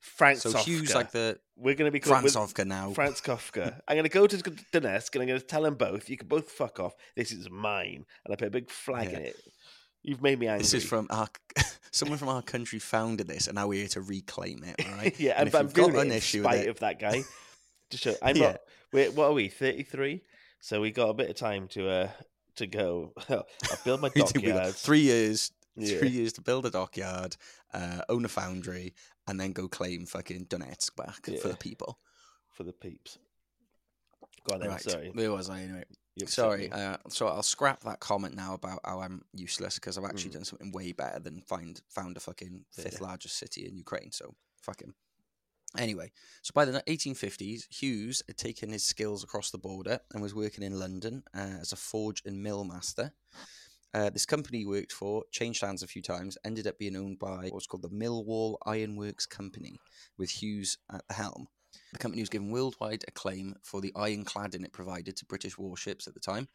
Franz 0.00 0.42
So 0.42 0.52
Hughes 0.58 0.90
Kafka. 0.90 0.94
like 0.94 1.10
the 1.12 1.38
We're 1.56 1.74
gonna 1.74 1.90
be 1.90 2.00
called 2.00 2.22
with 2.24 2.34
Franzovka 2.34 2.66
now. 2.66 2.90
Franz 2.90 3.20
Kafka. 3.20 3.80
I'm 3.86 3.96
gonna 3.96 4.08
go 4.08 4.26
to 4.26 4.36
Donetsk 4.36 5.14
and 5.14 5.22
I'm 5.22 5.28
gonna 5.28 5.40
tell 5.40 5.62
them 5.62 5.74
both. 5.74 6.08
You 6.08 6.16
can 6.16 6.26
both 6.28 6.50
fuck 6.50 6.80
off. 6.80 6.94
This 7.16 7.32
is 7.32 7.50
mine, 7.50 8.04
and 8.24 8.32
I 8.32 8.36
put 8.36 8.48
a 8.48 8.50
big 8.50 8.70
flag 8.70 9.10
Yeah. 9.10 9.18
in 9.18 9.24
it. 9.26 9.36
You've 10.02 10.22
made 10.22 10.38
me 10.38 10.46
angry. 10.46 10.62
This 10.62 10.72
is 10.74 10.84
from 10.84 11.06
our 11.10 11.28
someone 11.92 12.16
from 12.18 12.28
our 12.30 12.40
country 12.42 12.78
founded 12.78 13.28
this, 13.28 13.46
and 13.46 13.54
now 13.56 13.66
we're 13.68 13.80
here 13.80 13.88
to 13.88 14.00
reclaim 14.00 14.64
it. 14.64 14.76
All 14.88 14.94
right. 14.96 15.14
yeah, 15.20 15.32
And 15.32 15.42
and, 15.42 15.52
but 15.52 15.60
I'm 15.60 15.68
got 15.92 15.94
an 16.06 16.12
issue 16.12 16.38
with 16.38 16.46
spite 16.46 16.64
it- 16.66 16.68
of 16.70 16.78
that 16.80 16.98
guy. 16.98 17.22
To 17.90 17.96
show, 17.98 18.14
I'm 18.22 18.36
Yeah. 18.36 18.42
not. 18.52 18.60
We're, 18.92 19.10
what 19.10 19.24
are 19.26 19.32
we? 19.32 19.48
Thirty 19.48 19.82
three. 19.82 20.22
So 20.60 20.80
we 20.80 20.92
got 20.92 21.08
a 21.08 21.14
bit 21.14 21.28
of 21.28 21.34
time 21.34 21.66
to 21.68 21.88
uh 21.90 22.08
to 22.56 22.66
go. 22.68 23.12
I'll 23.28 23.44
build 23.84 24.00
my 24.00 24.10
We 24.14 24.22
think 24.22 24.36
we 24.36 24.42
got 24.42 24.54
dockyard. 24.54 24.74
three 24.76 25.00
years, 25.00 25.50
Yeah. 25.76 25.98
three 25.98 26.08
years 26.10 26.32
to 26.34 26.40
build 26.40 26.66
a 26.66 26.70
dockyard, 26.70 27.36
uh, 27.74 28.02
own 28.08 28.24
a 28.24 28.28
foundry, 28.28 28.94
and 29.30 29.40
then 29.40 29.52
go 29.52 29.68
claim 29.68 30.06
fucking 30.06 30.46
Donetsk 30.46 30.96
back 30.96 31.24
for 31.40 31.48
the 31.48 31.56
people. 31.56 31.98
for 32.52 32.64
the 32.64 32.72
peeps. 32.72 33.18
Go 34.44 34.54
on 34.54 34.60
then. 34.60 34.70
right. 34.70 34.80
Sorry. 34.80 35.10
Where 35.14 35.32
was 35.32 35.48
I 35.48 35.60
anyway? 35.62 35.84
You 36.16 36.24
upset 36.24 36.34
Sorry, 36.34 36.70
uh, 36.72 36.96
so 37.08 37.28
I'll 37.28 37.42
scrap 37.42 37.80
that 37.84 38.00
comment 38.00 38.34
now 38.34 38.54
about 38.54 38.80
how 38.84 39.00
I'm 39.00 39.22
useless 39.32 39.76
because 39.76 39.96
I've 39.96 40.04
actually 40.04 40.30
Mm. 40.30 40.34
done 40.34 40.44
something 40.44 40.72
way 40.72 40.92
better 40.92 41.20
than 41.20 41.40
find 41.42 41.80
found 41.88 42.16
a 42.16 42.20
fucking 42.20 42.64
fifth 42.72 42.94
Yeah. 43.00 43.06
largest 43.06 43.36
city 43.38 43.66
in 43.66 43.76
Ukraine. 43.76 44.10
So 44.12 44.34
fuck 44.60 44.80
him. 44.82 44.94
Anyway, 45.78 46.10
so 46.42 46.50
by 46.52 46.64
the 46.64 46.82
1850s, 46.88 47.68
Hughes 47.70 48.22
had 48.26 48.36
taken 48.36 48.70
his 48.72 48.82
skills 48.84 49.22
across 49.22 49.52
the 49.52 49.58
border 49.58 50.00
and 50.12 50.20
was 50.20 50.34
working 50.34 50.64
in 50.64 50.78
London 50.80 51.22
uh, 51.32 51.58
as 51.62 51.70
a 51.72 51.76
forge 51.76 52.22
and 52.26 52.42
mill 52.42 52.64
master. 52.64 53.12
Uh, 53.92 54.10
this 54.10 54.26
company 54.26 54.58
he 54.58 54.66
worked 54.66 54.92
for 54.92 55.24
changed 55.32 55.62
hands 55.62 55.82
a 55.82 55.86
few 55.86 56.02
times, 56.02 56.38
ended 56.44 56.66
up 56.66 56.78
being 56.78 56.96
owned 56.96 57.18
by 57.18 57.48
what's 57.50 57.66
called 57.66 57.82
the 57.82 57.88
Millwall 57.88 58.56
Ironworks 58.64 59.26
Company, 59.26 59.80
with 60.16 60.30
Hughes 60.30 60.78
at 60.92 61.06
the 61.08 61.14
helm. 61.14 61.48
The 61.92 61.98
company 61.98 62.22
was 62.22 62.28
given 62.28 62.50
worldwide 62.50 63.04
acclaim 63.08 63.54
for 63.62 63.80
the 63.80 63.92
ironcladding 63.96 64.64
it 64.64 64.72
provided 64.72 65.16
to 65.16 65.26
British 65.26 65.58
warships 65.58 66.06
at 66.06 66.14
the 66.14 66.20
time, 66.20 66.48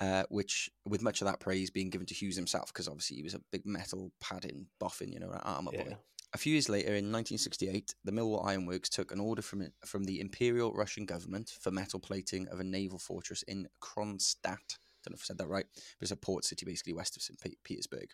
uh, 0.00 0.24
which, 0.30 0.70
with 0.86 1.02
much 1.02 1.20
of 1.20 1.26
that 1.26 1.40
praise 1.40 1.70
being 1.70 1.90
given 1.90 2.06
to 2.06 2.14
Hughes 2.14 2.36
himself, 2.36 2.72
because 2.72 2.88
obviously 2.88 3.16
he 3.16 3.22
was 3.22 3.34
a 3.34 3.40
big 3.50 3.66
metal 3.66 4.12
padding 4.20 4.66
boffin, 4.78 5.12
you 5.12 5.20
know, 5.20 5.30
an 5.30 5.40
armour 5.44 5.72
boy. 5.72 5.96
A 6.34 6.38
few 6.38 6.52
years 6.52 6.70
later, 6.70 6.88
in 6.88 7.12
1968, 7.12 7.94
the 8.04 8.12
Millwall 8.12 8.46
Ironworks 8.46 8.88
took 8.88 9.12
an 9.12 9.20
order 9.20 9.42
from 9.42 9.68
from 9.84 10.04
the 10.04 10.18
Imperial 10.20 10.72
Russian 10.72 11.04
government 11.04 11.50
for 11.60 11.70
metal 11.70 12.00
plating 12.00 12.48
of 12.48 12.58
a 12.58 12.64
naval 12.64 12.98
fortress 12.98 13.42
in 13.42 13.68
Kronstadt. 13.82 14.78
Don't 15.04 15.12
know 15.12 15.16
if 15.16 15.22
I 15.22 15.26
said 15.26 15.38
that 15.38 15.48
right, 15.48 15.66
but 15.74 16.02
it's 16.02 16.10
a 16.10 16.16
port 16.16 16.44
city 16.44 16.64
basically 16.66 16.92
west 16.92 17.16
of 17.16 17.22
St. 17.22 17.38
Petersburg. 17.64 18.08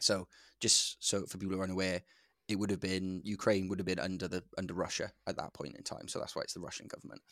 So, 0.00 0.26
just 0.60 0.96
so 1.06 1.24
for 1.26 1.38
people 1.38 1.54
who 1.54 1.60
are 1.60 1.64
unaware, 1.64 2.02
it 2.48 2.58
would 2.58 2.70
have 2.70 2.80
been 2.80 3.20
Ukraine 3.24 3.68
would 3.68 3.78
have 3.78 3.86
been 3.86 3.98
under 3.98 4.28
the 4.28 4.42
under 4.58 4.74
Russia 4.74 5.12
at 5.26 5.36
that 5.36 5.54
point 5.54 5.76
in 5.76 5.82
time. 5.82 6.08
So 6.08 6.18
that's 6.18 6.34
why 6.34 6.42
it's 6.42 6.54
the 6.54 6.60
Russian 6.60 6.88
government. 6.88 7.22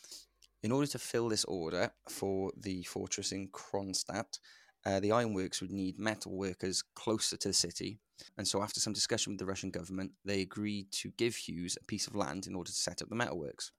In 0.63 0.71
order 0.71 0.87
to 0.87 0.99
fill 0.99 1.29
this 1.29 1.43
order 1.45 1.91
for 2.07 2.51
the 2.55 2.83
fortress 2.83 3.31
in 3.31 3.49
Kronstadt, 3.49 4.39
uh, 4.85 4.99
the 4.99 5.11
ironworks 5.11 5.59
would 5.61 5.71
need 5.71 5.99
metal 5.99 6.37
workers 6.37 6.83
closer 6.95 7.35
to 7.37 7.49
the 7.49 7.53
city 7.53 7.99
and 8.37 8.47
so, 8.47 8.61
after 8.61 8.79
some 8.79 8.93
discussion 8.93 9.33
with 9.33 9.39
the 9.39 9.45
Russian 9.45 9.71
government, 9.71 10.11
they 10.25 10.41
agreed 10.41 10.91
to 10.93 11.11
give 11.17 11.35
Hughes 11.35 11.77
a 11.79 11.85
piece 11.85 12.07
of 12.07 12.15
land 12.15 12.47
in 12.47 12.55
order 12.55 12.69
to 12.69 12.75
set 12.75 13.01
up 13.01 13.09
the 13.09 13.15
metalworks. 13.15 13.71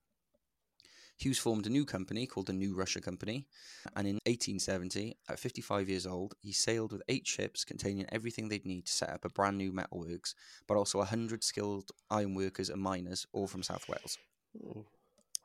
Hughes 1.17 1.37
formed 1.39 1.65
a 1.67 1.69
new 1.69 1.85
company 1.85 2.25
called 2.25 2.47
the 2.47 2.53
New 2.53 2.73
Russia 2.75 2.99
Company, 2.99 3.47
and 3.95 4.07
in 4.07 4.15
1870, 4.25 5.17
at 5.29 5.39
55 5.39 5.87
years 5.89 6.05
old, 6.07 6.33
he 6.41 6.51
sailed 6.51 6.91
with 6.91 7.03
eight 7.07 7.27
ships 7.27 7.63
containing 7.63 8.05
everything 8.11 8.49
they'd 8.49 8.65
need 8.65 8.85
to 8.87 8.91
set 8.91 9.09
up 9.09 9.23
a 9.25 9.29
brand 9.29 9.57
new 9.57 9.71
metalworks, 9.71 10.33
but 10.67 10.75
also 10.75 10.97
100 10.97 11.43
skilled 11.43 11.91
ironworkers 12.09 12.69
and 12.69 12.81
miners, 12.81 13.25
all 13.31 13.47
from 13.47 13.63
South 13.63 13.87
Wales. 13.87 14.17
Ooh. 14.57 14.85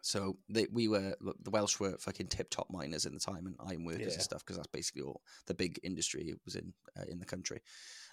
So 0.01 0.37
they, 0.49 0.67
we 0.73 0.89
were 0.89 1.15
look, 1.21 1.37
the 1.43 1.51
Welsh 1.51 1.81
were 1.81 1.99
fucking 1.99 2.29
tip 2.29 2.51
top 2.51 2.69
miners 2.71 3.05
in 3.05 3.13
the 3.15 3.21
time 3.21 3.47
and 3.47 3.57
ironworkers 3.59 4.01
Yeah. 4.07 4.13
and 4.15 4.23
stuff 4.23 4.45
because 4.45 4.57
that's 4.57 4.69
basically 4.69 5.03
all 5.03 5.23
the 5.47 5.55
big 5.55 5.81
industry 5.83 6.33
was 6.45 6.55
in 6.55 6.73
uh, 6.99 7.03
in 7.09 7.19
the 7.19 7.27
country. 7.27 7.61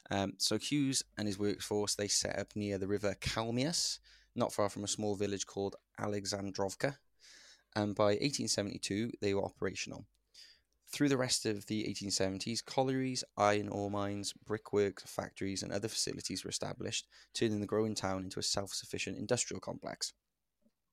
Um, 0.10 0.34
so 0.38 0.58
Hughes 0.58 1.04
and 1.18 1.28
his 1.28 1.38
workforce 1.40 1.96
they 1.96 2.08
set 2.08 2.38
up 2.40 2.56
near 2.56 2.78
the 2.80 2.88
river 2.88 3.16
Kalmius, 3.22 4.00
not 4.36 4.52
far 4.52 4.68
from 4.68 4.84
a 4.84 4.88
small 4.90 5.16
village 5.16 5.46
called 5.46 5.76
Alexandrovka, 6.00 6.98
and 7.76 7.96
by 7.96 8.12
1872 8.12 9.12
they 9.22 9.34
were 9.34 9.44
operational. 9.44 10.06
Through 10.88 11.10
the 11.10 11.18
rest 11.18 11.46
of 11.46 11.66
the 11.66 11.84
1870s, 11.84 12.64
collieries, 12.64 13.24
iron 13.38 13.70
ore 13.70 13.92
mines, 13.92 14.34
brickworks, 14.34 15.04
factories, 15.04 15.64
and 15.64 15.72
other 15.72 15.88
facilities 15.88 16.44
were 16.44 16.50
established, 16.50 17.08
turning 17.34 17.60
the 17.60 17.66
growing 17.66 17.96
town 17.96 18.24
into 18.24 18.40
a 18.40 18.44
self-sufficient 18.44 19.18
industrial 19.18 19.60
complex. 19.60 20.14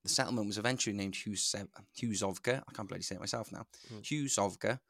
The 0.02 0.08
settlement 0.08 0.48
was 0.48 0.58
eventually 0.58 0.96
named 0.96 1.14
Hughes- 1.14 1.54
Hughesovka. 1.96 2.62
I 2.66 2.72
can't 2.72 2.88
bloody 2.88 3.04
say 3.04 3.14
it 3.14 3.20
myself 3.20 3.52
now. 3.52 3.66
Hmm. 3.88 3.98
Hughesovka, 3.98 4.80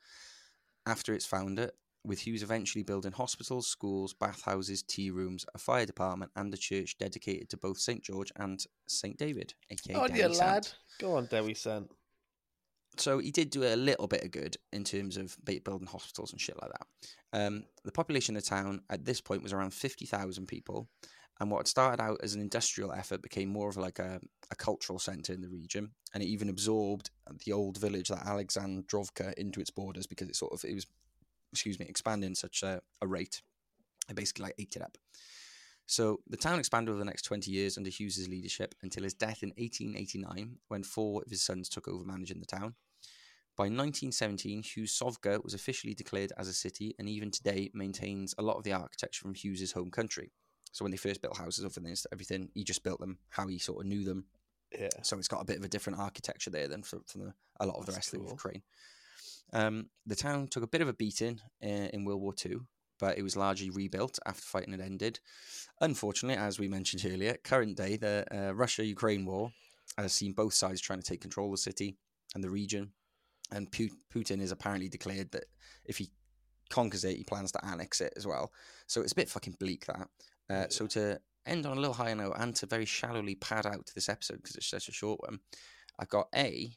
after 0.87 1.12
its 1.12 1.26
founder, 1.26 1.72
with 2.04 2.20
Hughes 2.20 2.42
eventually 2.42 2.82
building 2.82 3.12
hospitals, 3.12 3.66
schools, 3.66 4.12
bathhouses, 4.12 4.82
tea 4.82 5.10
rooms, 5.10 5.44
a 5.54 5.58
fire 5.58 5.86
department, 5.86 6.32
and 6.36 6.52
a 6.52 6.56
church 6.56 6.98
dedicated 6.98 7.48
to 7.50 7.56
both 7.56 7.78
St 7.78 8.02
George 8.02 8.32
and 8.36 8.64
St 8.88 9.16
David, 9.16 9.54
aka 9.70 9.94
Oh, 9.94 10.06
Dewi 10.06 10.18
dear 10.18 10.34
Sant. 10.34 10.38
lad. 10.38 10.68
Go 10.98 11.16
on, 11.16 11.26
Dewi 11.26 11.54
Sant. 11.54 11.90
So 12.98 13.18
he 13.18 13.30
did 13.30 13.50
do 13.50 13.62
a 13.64 13.76
little 13.76 14.06
bit 14.06 14.22
of 14.22 14.30
good 14.32 14.56
in 14.72 14.84
terms 14.84 15.16
of 15.16 15.36
building 15.64 15.88
hospitals 15.88 16.32
and 16.32 16.40
shit 16.40 16.60
like 16.60 16.70
that. 16.72 16.86
Um, 17.46 17.64
the 17.84 17.92
population 17.92 18.36
of 18.36 18.42
the 18.42 18.48
town 18.50 18.82
at 18.90 19.04
this 19.04 19.20
point 19.20 19.42
was 19.42 19.52
around 19.52 19.72
50,000 19.72 20.46
people. 20.46 20.88
And 21.40 21.50
what 21.50 21.66
started 21.66 22.02
out 22.02 22.20
as 22.22 22.34
an 22.34 22.40
industrial 22.42 22.92
effort 22.92 23.22
became 23.22 23.48
more 23.48 23.68
of 23.70 23.78
like 23.78 23.98
a, 23.98 24.20
a 24.50 24.54
cultural 24.54 24.98
centre 24.98 25.32
in 25.32 25.40
the 25.40 25.48
region. 25.48 25.92
And 26.12 26.22
it 26.22 26.26
even 26.26 26.50
absorbed 26.50 27.10
the 27.44 27.52
old 27.52 27.78
village, 27.78 28.08
that 28.08 28.26
Alexandrovka, 28.26 29.32
into 29.34 29.60
its 29.60 29.70
borders 29.70 30.06
because 30.06 30.28
it 30.28 30.36
sort 30.36 30.52
of, 30.52 30.62
it 30.64 30.74
was, 30.74 30.86
excuse 31.52 31.78
me, 31.78 31.86
expanding 31.88 32.34
such 32.34 32.62
a, 32.62 32.80
a 33.00 33.06
rate. 33.06 33.42
It 34.08 34.16
basically 34.16 34.44
like 34.44 34.54
ate 34.58 34.76
it 34.76 34.82
up. 34.82 34.98
So 35.86 36.20
the 36.28 36.36
town 36.36 36.58
expanded 36.58 36.90
over 36.90 36.98
the 36.98 37.04
next 37.04 37.22
20 37.22 37.50
years 37.50 37.76
under 37.76 37.90
Hughes's 37.90 38.28
leadership 38.28 38.74
until 38.82 39.02
his 39.02 39.14
death 39.14 39.42
in 39.42 39.50
1889, 39.50 40.58
when 40.68 40.82
four 40.82 41.22
of 41.22 41.30
his 41.30 41.42
sons 41.42 41.68
took 41.68 41.88
over 41.88 42.04
managing 42.04 42.40
the 42.40 42.46
town. 42.46 42.74
By 43.56 43.64
1917, 43.64 44.62
Hughes 44.62 44.98
Hughesovka 44.98 45.44
was 45.44 45.52
officially 45.52 45.92
declared 45.92 46.32
as 46.38 46.48
a 46.48 46.54
city 46.54 46.94
and 46.98 47.08
even 47.08 47.30
today 47.30 47.70
maintains 47.74 48.34
a 48.38 48.42
lot 48.42 48.56
of 48.56 48.64
the 48.64 48.72
architecture 48.72 49.20
from 49.20 49.34
Hughes's 49.34 49.72
home 49.72 49.90
country. 49.90 50.32
So 50.72 50.84
when 50.84 50.90
they 50.90 50.96
first 50.96 51.20
built 51.20 51.36
houses 51.36 51.64
over 51.64 51.78
there, 51.80 51.94
everything, 52.10 52.48
he 52.54 52.64
just 52.64 52.82
built 52.82 53.00
them 53.00 53.18
how 53.28 53.46
he 53.48 53.58
sort 53.58 53.84
of 53.84 53.86
knew 53.86 54.04
them 54.04 54.24
Yeah. 54.78 54.88
So 55.02 55.18
it's 55.18 55.28
got 55.28 55.42
a 55.42 55.44
bit 55.44 55.58
of 55.58 55.64
a 55.64 55.68
different 55.68 55.98
architecture 55.98 56.50
there 56.50 56.68
than 56.68 56.82
from, 56.82 57.02
from 57.06 57.20
the, 57.22 57.34
a 57.60 57.66
lot 57.66 57.76
of 57.76 57.86
the 57.86 57.92
That's 57.92 58.12
rest 58.12 58.14
of. 58.14 58.30
Ukraine. 58.30 58.62
Um, 59.52 59.90
the 60.06 60.16
town 60.16 60.48
took 60.48 60.62
a 60.62 60.68
bit 60.68 60.80
of 60.80 60.88
a 60.88 60.94
beating 60.94 61.40
uh, 61.62 61.88
in 61.92 62.04
World 62.04 62.22
War 62.22 62.32
Two, 62.32 62.66
but 62.98 63.18
it 63.18 63.22
was 63.22 63.36
largely 63.36 63.70
rebuilt 63.70 64.18
after 64.26 64.42
fighting 64.42 64.72
had 64.72 64.80
ended. 64.80 65.20
Unfortunately, 65.80 66.40
as 66.40 66.58
we 66.58 66.68
mentioned 66.68 67.04
earlier, 67.12 67.36
current 67.42 67.76
day 67.76 67.96
the 67.96 68.24
uh, 68.32 68.54
Russia-Ukraine 68.54 69.26
war 69.26 69.52
has 69.98 70.12
seen 70.12 70.32
both 70.32 70.54
sides 70.54 70.80
trying 70.80 71.00
to 71.00 71.04
take 71.04 71.20
control 71.20 71.48
of 71.48 71.52
the 71.52 71.58
city 71.58 71.96
and 72.34 72.42
the 72.42 72.50
region, 72.50 72.92
and 73.50 73.70
Pu- 73.70 73.90
Putin 74.14 74.40
has 74.40 74.52
apparently 74.52 74.88
declared 74.88 75.30
that 75.32 75.44
if 75.84 75.98
he 75.98 76.10
conquers 76.70 77.04
it, 77.04 77.16
he 77.16 77.24
plans 77.24 77.52
to 77.52 77.64
annex 77.64 78.00
it 78.00 78.14
as 78.16 78.26
well. 78.26 78.52
So 78.86 79.02
it's 79.02 79.12
a 79.12 79.16
bit 79.16 79.28
fucking 79.28 79.56
bleak 79.60 79.84
that. 79.86 80.08
Uh, 80.48 80.68
so 80.70 80.86
to 80.86 81.20
end 81.44 81.66
on 81.66 81.76
a 81.76 81.80
little 81.80 81.94
higher 81.94 82.14
note 82.14 82.34
and 82.38 82.54
to 82.56 82.66
very 82.66 82.84
shallowly 82.84 83.34
pad 83.34 83.66
out 83.66 83.90
this 83.94 84.08
episode 84.08 84.36
because 84.36 84.56
it's 84.56 84.66
such 84.66 84.88
a 84.88 84.92
short 84.92 85.20
one, 85.20 85.40
I've 85.98 86.08
got 86.08 86.28
a 86.34 86.72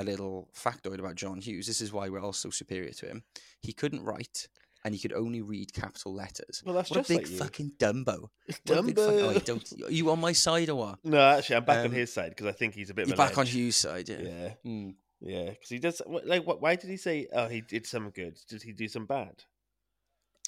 a 0.00 0.04
little 0.04 0.48
factoid 0.54 0.98
about 0.98 1.14
John 1.14 1.40
Hughes. 1.40 1.66
This 1.66 1.80
is 1.80 1.92
why 1.92 2.08
we're 2.08 2.20
all 2.20 2.32
so 2.32 2.50
superior 2.50 2.92
to 2.92 3.06
him. 3.06 3.22
He 3.60 3.72
couldn't 3.72 4.02
write 4.04 4.48
and 4.84 4.94
he 4.94 5.00
could 5.00 5.12
only 5.12 5.42
read 5.42 5.72
capital 5.74 6.14
letters. 6.14 6.62
Well, 6.64 6.74
that's 6.74 6.90
what 6.90 6.96
a 6.96 7.00
just 7.00 7.08
big 7.10 7.18
like 7.18 7.30
you. 7.30 7.36
fucking 7.38 7.72
Dumbo. 7.78 8.28
A 8.48 8.82
big 8.82 8.96
fucking- 8.96 8.98
oh, 8.98 9.30
you 9.30 9.40
Dumbo. 9.40 9.44
don't, 9.44 9.72
are 9.88 9.92
you 9.92 10.10
on 10.10 10.20
my 10.20 10.32
side 10.32 10.68
or 10.70 10.76
what? 10.76 10.98
No, 11.04 11.20
actually, 11.20 11.56
I'm 11.56 11.64
back 11.64 11.80
on 11.80 11.86
Um, 11.86 11.92
his 11.92 12.12
side 12.12 12.30
because 12.30 12.46
I 12.46 12.52
think 12.52 12.74
he's 12.74 12.90
a 12.90 12.94
bit. 12.94 13.06
You're 13.06 13.14
a 13.14 13.16
back 13.18 13.36
on. 13.38 13.46
Hughes' 13.46 13.76
side, 13.76 14.08
yeah. 14.08 14.18
Yeah, 14.20 14.52
Mm. 14.64 14.94
yeah, 15.20 15.50
because 15.50 15.68
he 15.68 15.78
does. 15.78 16.00
Like, 16.06 16.46
what? 16.46 16.62
Why 16.62 16.76
did 16.76 16.88
he 16.88 16.96
say? 16.96 17.28
Oh, 17.32 17.46
he 17.48 17.60
did 17.60 17.86
some 17.86 18.08
good. 18.10 18.38
Did 18.48 18.62
he 18.62 18.72
do 18.72 18.88
some 18.88 19.04
bad? 19.06 19.44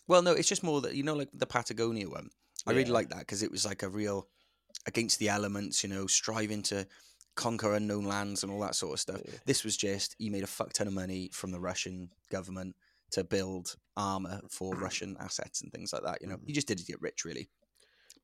Well, 0.08 0.22
no, 0.22 0.32
it's 0.32 0.48
just 0.48 0.62
more 0.62 0.80
that 0.80 0.94
you 0.94 1.02
know, 1.02 1.14
like 1.14 1.28
the 1.32 1.46
Patagonia 1.46 2.08
one. 2.08 2.30
I 2.66 2.70
really 2.72 2.90
like 2.90 3.08
that 3.10 3.18
because 3.20 3.42
it 3.42 3.50
was 3.50 3.64
like 3.66 3.82
a 3.82 3.88
real 3.88 4.28
against 4.86 5.18
the 5.18 5.28
elements, 5.28 5.82
you 5.82 5.90
know, 5.90 6.06
striving 6.06 6.62
to 6.62 6.86
conquer 7.34 7.74
unknown 7.74 8.04
lands 8.04 8.42
and 8.42 8.52
all 8.52 8.60
that 8.60 8.74
sort 8.74 8.92
of 8.94 9.00
stuff. 9.00 9.20
Yeah. 9.24 9.34
This 9.46 9.64
was 9.64 9.76
just 9.76 10.14
he 10.18 10.30
made 10.30 10.42
a 10.44 10.46
fuck 10.48 10.72
ton 10.72 10.86
of 10.86 10.92
money 10.92 11.30
from 11.32 11.50
the 11.52 11.60
Russian 11.60 12.10
government 12.30 12.76
to 13.12 13.24
build 13.24 13.76
armor 13.96 14.40
for 14.50 14.74
Russian 14.76 15.16
assets 15.20 15.62
and 15.62 15.72
things 15.72 15.92
like 15.92 16.02
that. 16.04 16.18
You 16.20 16.28
know, 16.28 16.38
he 16.46 16.52
just 16.52 16.66
did 16.68 16.78
it 16.80 16.86
to 16.86 16.92
get 16.92 17.00
rich, 17.00 17.24
really. 17.24 17.48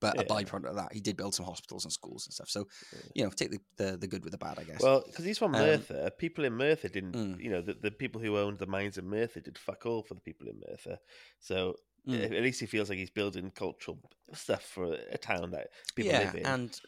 But 0.00 0.20
a 0.20 0.24
Mm-hmm. 0.24 0.32
Byproduct 0.56 0.68
of 0.70 0.76
that, 0.76 0.92
he 0.92 1.00
did 1.00 1.16
build 1.16 1.34
some 1.34 1.44
hospitals 1.44 1.84
and 1.84 1.92
schools 1.92 2.26
and 2.26 2.32
stuff. 2.32 2.48
So, 2.48 2.68
Yeah. 2.92 3.00
you 3.14 3.24
know, 3.24 3.30
take 3.30 3.50
the, 3.50 3.58
the, 3.78 3.96
the 3.96 4.06
good 4.06 4.22
with 4.22 4.30
the 4.30 4.38
bad, 4.38 4.58
I 4.58 4.62
guess. 4.62 4.80
Well, 4.80 5.02
because 5.04 5.24
he's 5.24 5.38
from 5.38 5.54
Um, 5.56 5.60
Merthyr. 5.62 6.10
People 6.16 6.44
in 6.44 6.52
Merthyr 6.54 6.88
didn't. 6.88 7.14
Mm. 7.16 7.42
You 7.42 7.50
know, 7.50 7.60
the, 7.62 7.74
the 7.74 7.90
people 7.90 8.20
who 8.20 8.36
owned 8.38 8.58
the 8.58 8.66
mines 8.66 8.96
in 8.96 9.08
Merthyr 9.10 9.40
did 9.40 9.58
fuck 9.58 9.86
all 9.86 10.02
for 10.04 10.14
the 10.14 10.20
people 10.20 10.46
in 10.48 10.60
Merthyr. 10.68 10.98
So 11.40 11.74
Mm. 12.06 12.24
at 12.24 12.42
least 12.42 12.60
he 12.60 12.66
feels 12.66 12.88
like 12.88 12.96
he's 12.98 13.10
building 13.10 13.50
cultural 13.50 13.98
stuff 14.32 14.62
for 14.62 14.94
a 15.10 15.18
town 15.18 15.50
that 15.50 15.66
people 15.96 16.12
yeah, 16.12 16.20
live 16.20 16.36
in. 16.36 16.46
and 16.46 16.80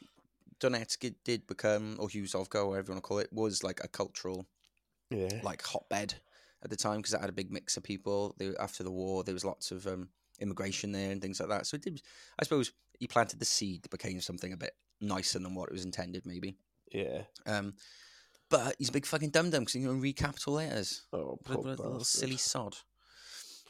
Donetsk 0.60 1.14
did 1.24 1.46
become, 1.46 1.96
or 1.98 2.08
Hughesovka, 2.08 2.56
or 2.56 2.68
whatever 2.68 2.88
you 2.88 2.94
want 2.94 3.04
to 3.04 3.08
call 3.08 3.18
it, 3.18 3.32
was 3.32 3.64
like 3.64 3.80
a 3.82 3.88
cultural 3.88 4.46
yeah, 5.10 5.40
like 5.42 5.62
hotbed 5.62 6.14
at 6.62 6.70
the 6.70 6.76
time 6.76 6.98
because 6.98 7.14
it 7.14 7.20
had 7.20 7.30
a 7.30 7.32
big 7.34 7.50
mix 7.50 7.76
of 7.76 7.82
people. 7.82 8.34
They, 8.38 8.52
after 8.58 8.82
the 8.84 8.90
war, 8.90 9.24
there 9.24 9.34
was 9.34 9.44
lots 9.44 9.70
of 9.70 9.86
um, 9.86 10.08
immigration 10.40 10.92
there 10.92 11.10
and 11.10 11.20
things 11.20 11.40
like 11.40 11.48
that. 11.48 11.66
So 11.66 11.76
it 11.76 11.82
did. 11.82 12.02
I 12.38 12.44
suppose 12.44 12.72
he 12.98 13.06
planted 13.06 13.38
the 13.38 13.44
seed 13.44 13.82
that 13.82 13.90
became 13.90 14.20
something 14.20 14.52
a 14.52 14.56
bit 14.56 14.72
nicer 15.00 15.38
than 15.38 15.54
what 15.54 15.68
it 15.68 15.72
was 15.72 15.84
intended, 15.84 16.26
maybe. 16.26 16.56
yeah. 16.92 17.22
Um, 17.46 17.74
but 18.50 18.74
he's 18.78 18.88
a 18.88 18.92
big 18.92 19.06
fucking 19.06 19.30
dum 19.30 19.50
dum 19.50 19.60
because 19.60 19.74
he 19.74 19.82
can 19.82 20.00
read 20.00 20.16
capital 20.16 20.54
letters. 20.54 21.06
Oh, 21.12 21.38
poor 21.44 21.56
a 21.58 21.60
little 21.60 22.04
silly 22.04 22.36
sod. 22.36 22.76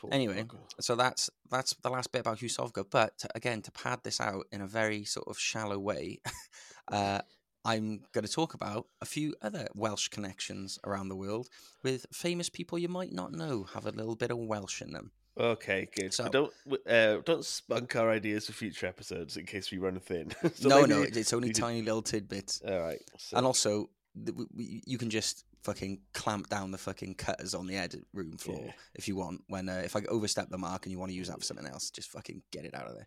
Poor 0.00 0.08
Anyway, 0.10 0.42
bugger. 0.42 0.56
So 0.80 0.96
that's 0.96 1.28
that's 1.50 1.74
the 1.82 1.90
last 1.90 2.10
bit 2.10 2.20
about 2.20 2.38
Hughesovka. 2.38 2.86
But 2.90 3.18
to- 3.18 3.28
again, 3.34 3.60
to 3.62 3.70
pad 3.72 4.00
this 4.02 4.20
out 4.20 4.46
in 4.50 4.62
a 4.62 4.66
very 4.66 5.04
sort 5.04 5.28
of 5.28 5.38
shallow 5.38 5.78
way, 5.78 6.20
uh, 6.90 7.20
I'm 7.64 8.02
going 8.12 8.24
to 8.24 8.32
talk 8.32 8.54
about 8.54 8.86
a 9.02 9.04
few 9.04 9.34
other 9.42 9.68
Welsh 9.74 10.08
connections 10.08 10.78
around 10.84 11.08
the 11.08 11.16
world 11.16 11.48
with 11.82 12.06
famous 12.12 12.48
people 12.48 12.78
you 12.78 12.88
might 12.88 13.12
not 13.12 13.32
know 13.32 13.64
have 13.74 13.86
a 13.86 13.90
little 13.90 14.16
bit 14.16 14.30
of 14.30 14.38
Welsh 14.38 14.80
in 14.80 14.92
them. 14.92 15.10
Okay, 15.38 15.88
good. 15.94 16.12
So- 16.12 16.24
But 16.24 16.32
don't 16.32 16.52
uh, 16.88 17.18
don't 17.24 17.44
spunk 17.44 17.96
our 17.96 18.10
ideas 18.10 18.46
for 18.46 18.52
future 18.52 18.86
episodes 18.86 19.36
in 19.36 19.46
case 19.46 19.70
we 19.70 19.78
run 19.78 19.98
thin. 20.00 20.32
So 20.54 20.68
no, 20.68 20.84
no, 20.86 21.02
it's 21.02 21.32
only 21.32 21.52
tiny 21.52 21.82
little 21.82 22.02
tidbits. 22.02 22.62
All 22.66 22.80
right. 22.80 23.00
So, 23.18 23.36
And 23.36 23.46
also, 23.46 23.90
th- 24.16 24.26
w- 24.36 24.48
w- 24.50 24.80
you 24.86 24.98
can 24.98 25.08
just 25.10 25.44
fucking 25.62 26.00
clamp 26.14 26.48
down 26.48 26.70
the 26.70 26.78
fucking 26.78 27.14
cutters 27.14 27.54
on 27.54 27.66
the 27.66 27.76
edit 27.76 28.04
room 28.14 28.36
floor 28.38 28.62
Yeah. 28.66 28.72
if 28.94 29.06
you 29.06 29.16
want. 29.16 29.42
When 29.48 29.68
uh, 29.68 29.82
if 29.84 29.94
I 29.96 30.00
overstep 30.08 30.48
the 30.50 30.58
mark 30.58 30.84
and 30.86 30.92
you 30.92 30.98
want 30.98 31.10
to 31.12 31.16
use 31.16 31.28
that 31.28 31.38
for 31.38 31.44
something 31.44 31.66
else, 31.66 31.90
just 31.90 32.10
fucking 32.10 32.42
get 32.50 32.64
it 32.64 32.74
out 32.74 32.86
of 32.88 32.94
there. 32.96 33.06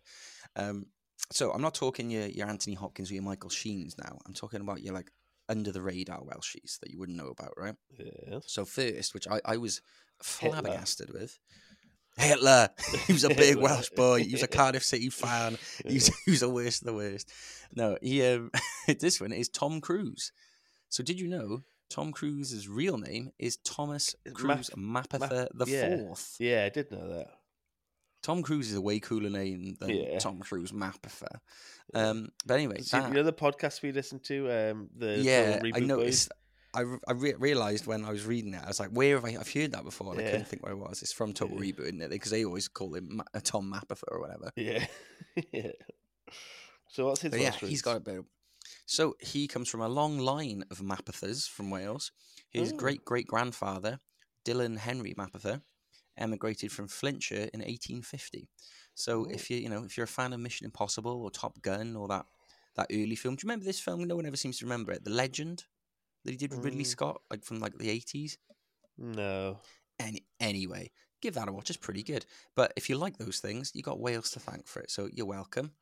Um, 0.56 0.86
so 1.30 1.52
I'm 1.52 1.62
not 1.62 1.74
talking 1.74 2.10
your 2.10 2.26
your 2.26 2.48
Anthony 2.48 2.74
Hopkins 2.74 3.10
or 3.10 3.14
your 3.14 3.22
Michael 3.22 3.50
Sheens 3.50 3.96
now. 3.98 4.18
I'm 4.26 4.34
talking 4.34 4.60
about 4.60 4.82
your 4.82 4.94
like 4.94 5.10
under 5.48 5.72
the 5.72 5.82
radar 5.82 6.20
Welshies 6.20 6.78
that 6.80 6.90
you 6.90 6.98
wouldn't 6.98 7.18
know 7.18 7.28
about, 7.28 7.52
right? 7.56 7.74
yes. 7.98 8.44
So 8.46 8.64
first, 8.64 9.14
which 9.14 9.28
I, 9.28 9.40
I 9.44 9.56
was 9.56 9.80
Hitler. 10.38 10.56
flabbergasted 10.56 11.12
with. 11.12 11.38
Hitler. 12.16 12.68
he 13.06 13.12
was 13.12 13.24
a 13.24 13.28
big 13.30 13.38
Hitler. 13.38 13.62
Welsh 13.62 13.90
boy. 13.90 14.22
He 14.22 14.32
was 14.32 14.42
a 14.42 14.46
Cardiff 14.48 14.84
City 14.84 15.10
fan. 15.10 15.58
He 15.86 15.94
was, 15.94 16.10
he 16.24 16.30
was 16.30 16.40
the 16.40 16.48
worst 16.48 16.82
of 16.82 16.86
the 16.86 16.94
worst. 16.94 17.30
No, 17.74 17.98
he 18.00 18.24
um, 18.26 18.50
this 18.98 19.20
one 19.20 19.32
is 19.32 19.48
Tom 19.48 19.80
Cruise. 19.80 20.32
So 20.88 21.02
did 21.02 21.18
you 21.20 21.28
know 21.28 21.62
Tom 21.90 22.12
Cruise's 22.12 22.68
real 22.68 22.98
name 22.98 23.30
is 23.38 23.56
Thomas 23.58 24.14
Cruise 24.32 24.70
Map- 24.76 25.08
Mapother 25.08 25.48
the 25.52 25.66
yeah. 25.66 25.96
Fourth? 25.96 26.36
Yeah, 26.38 26.64
I 26.64 26.68
did 26.68 26.90
know 26.90 27.08
that. 27.08 27.28
Tom 28.24 28.42
Cruise 28.42 28.70
is 28.70 28.76
a 28.76 28.80
way 28.80 28.98
cooler 28.98 29.28
name 29.30 29.76
than 29.78 29.90
Yeah. 29.90 30.18
Tom 30.18 30.40
Cruise. 30.40 30.72
Yeah. 30.74 30.88
Um, 31.94 32.28
but 32.46 32.54
anyway, 32.54 32.80
So 32.80 32.96
you- 32.96 33.02
that- 33.02 33.08
you 33.10 33.14
know 33.14 33.22
the 33.22 33.32
podcast 33.34 33.82
we 33.82 33.92
listened 33.92 34.24
to, 34.24 34.50
um, 34.50 34.88
the 34.96 35.18
yeah, 35.18 35.58
Total 35.58 35.72
I 35.76 35.80
noticed. 35.80 36.28
Boys? 36.30 36.38
I, 36.76 36.80
re- 36.80 36.98
I 37.06 37.12
re- 37.12 37.34
realized 37.34 37.86
when 37.86 38.04
I 38.04 38.10
was 38.10 38.24
reading 38.26 38.54
it, 38.54 38.62
I 38.64 38.66
was 38.66 38.80
like, 38.80 38.88
"Where 38.90 39.14
have 39.14 39.24
I? 39.24 39.36
I've 39.38 39.52
heard 39.52 39.70
that 39.72 39.84
before." 39.84 40.12
And 40.12 40.20
I 40.22 40.24
couldn't 40.30 40.48
think 40.48 40.64
where 40.64 40.72
it 40.72 40.78
was. 40.78 41.02
It's 41.02 41.12
from 41.12 41.32
Total 41.32 41.62
Yeah. 41.62 41.70
Reboot, 41.72 41.80
isn't 41.84 42.02
it? 42.02 42.10
Because 42.10 42.32
they 42.32 42.44
always 42.44 42.66
call 42.66 42.94
him 42.94 43.16
Ma- 43.18 43.24
uh, 43.32 43.40
Tom 43.44 43.70
Mapother 43.72 44.02
or 44.08 44.20
whatever. 44.20 44.50
Yeah. 44.56 44.84
yeah. 45.52 45.70
So 46.88 47.06
what's 47.06 47.20
his? 47.22 47.30
But 47.30 47.40
yeah, 47.40 47.52
he's 47.52 47.82
got 47.82 47.98
a 47.98 48.00
bit. 48.00 48.18
Of... 48.18 48.24
So 48.86 49.14
he 49.20 49.46
comes 49.46 49.68
from 49.68 49.82
a 49.82 49.88
long 49.88 50.18
line 50.18 50.64
of 50.70 50.78
Mapothers 50.80 51.48
from 51.48 51.70
Wales. 51.70 52.10
His 52.50 52.72
Oh. 52.72 52.76
great 52.76 53.04
great 53.04 53.26
grandfather, 53.28 54.00
Dylan 54.44 54.78
Henry 54.78 55.14
Mapother, 55.16 55.62
emigrated 56.16 56.70
from 56.72 56.88
Flintshire 56.88 57.48
in 57.52 57.60
1850. 57.60 58.48
So 58.94 59.26
Oh. 59.26 59.30
if 59.30 59.50
you 59.50 59.56
you 59.58 59.68
know 59.68 59.84
if 59.84 59.96
you're 59.96 60.04
a 60.04 60.08
fan 60.08 60.32
of 60.32 60.40
Mission 60.40 60.64
Impossible 60.64 61.22
or 61.22 61.30
Top 61.30 61.60
Gun 61.62 61.96
or 61.96 62.08
that 62.08 62.26
that 62.76 62.86
early 62.92 63.16
film, 63.16 63.36
do 63.36 63.40
you 63.44 63.48
remember 63.48 63.64
this 63.64 63.80
film? 63.80 64.04
No 64.04 64.16
one 64.16 64.26
ever 64.26 64.36
seems 64.36 64.58
to 64.58 64.64
remember 64.64 64.92
it. 64.92 65.04
The 65.04 65.10
Legend 65.10 65.64
that 66.24 66.30
he 66.32 66.36
did 66.36 66.50
with 66.50 66.64
Ridley 66.64 66.84
Mm. 66.84 66.88
Scott, 66.88 67.22
like 67.30 67.44
from 67.44 67.60
like 67.60 67.76
the 67.78 67.88
80s. 67.90 68.38
No. 68.98 69.60
Any 69.98 70.24
anyway, 70.40 70.90
give 71.20 71.34
that 71.34 71.48
a 71.48 71.52
watch. 71.52 71.70
It's 71.70 71.76
pretty 71.76 72.02
good. 72.02 72.26
But 72.56 72.72
if 72.76 72.88
you 72.88 72.96
like 72.98 73.16
those 73.18 73.38
things, 73.40 73.70
you 73.74 73.82
got 73.82 74.00
Wales 74.00 74.30
to 74.32 74.40
thank 74.40 74.66
for 74.66 74.80
it. 74.80 74.90
So 74.90 75.08
you're 75.12 75.26
welcome 75.26 75.72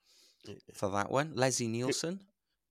for 0.74 0.90
that 0.90 1.10
one. 1.10 1.32
Leslie 1.34 1.68
Nielsen, 1.68 2.20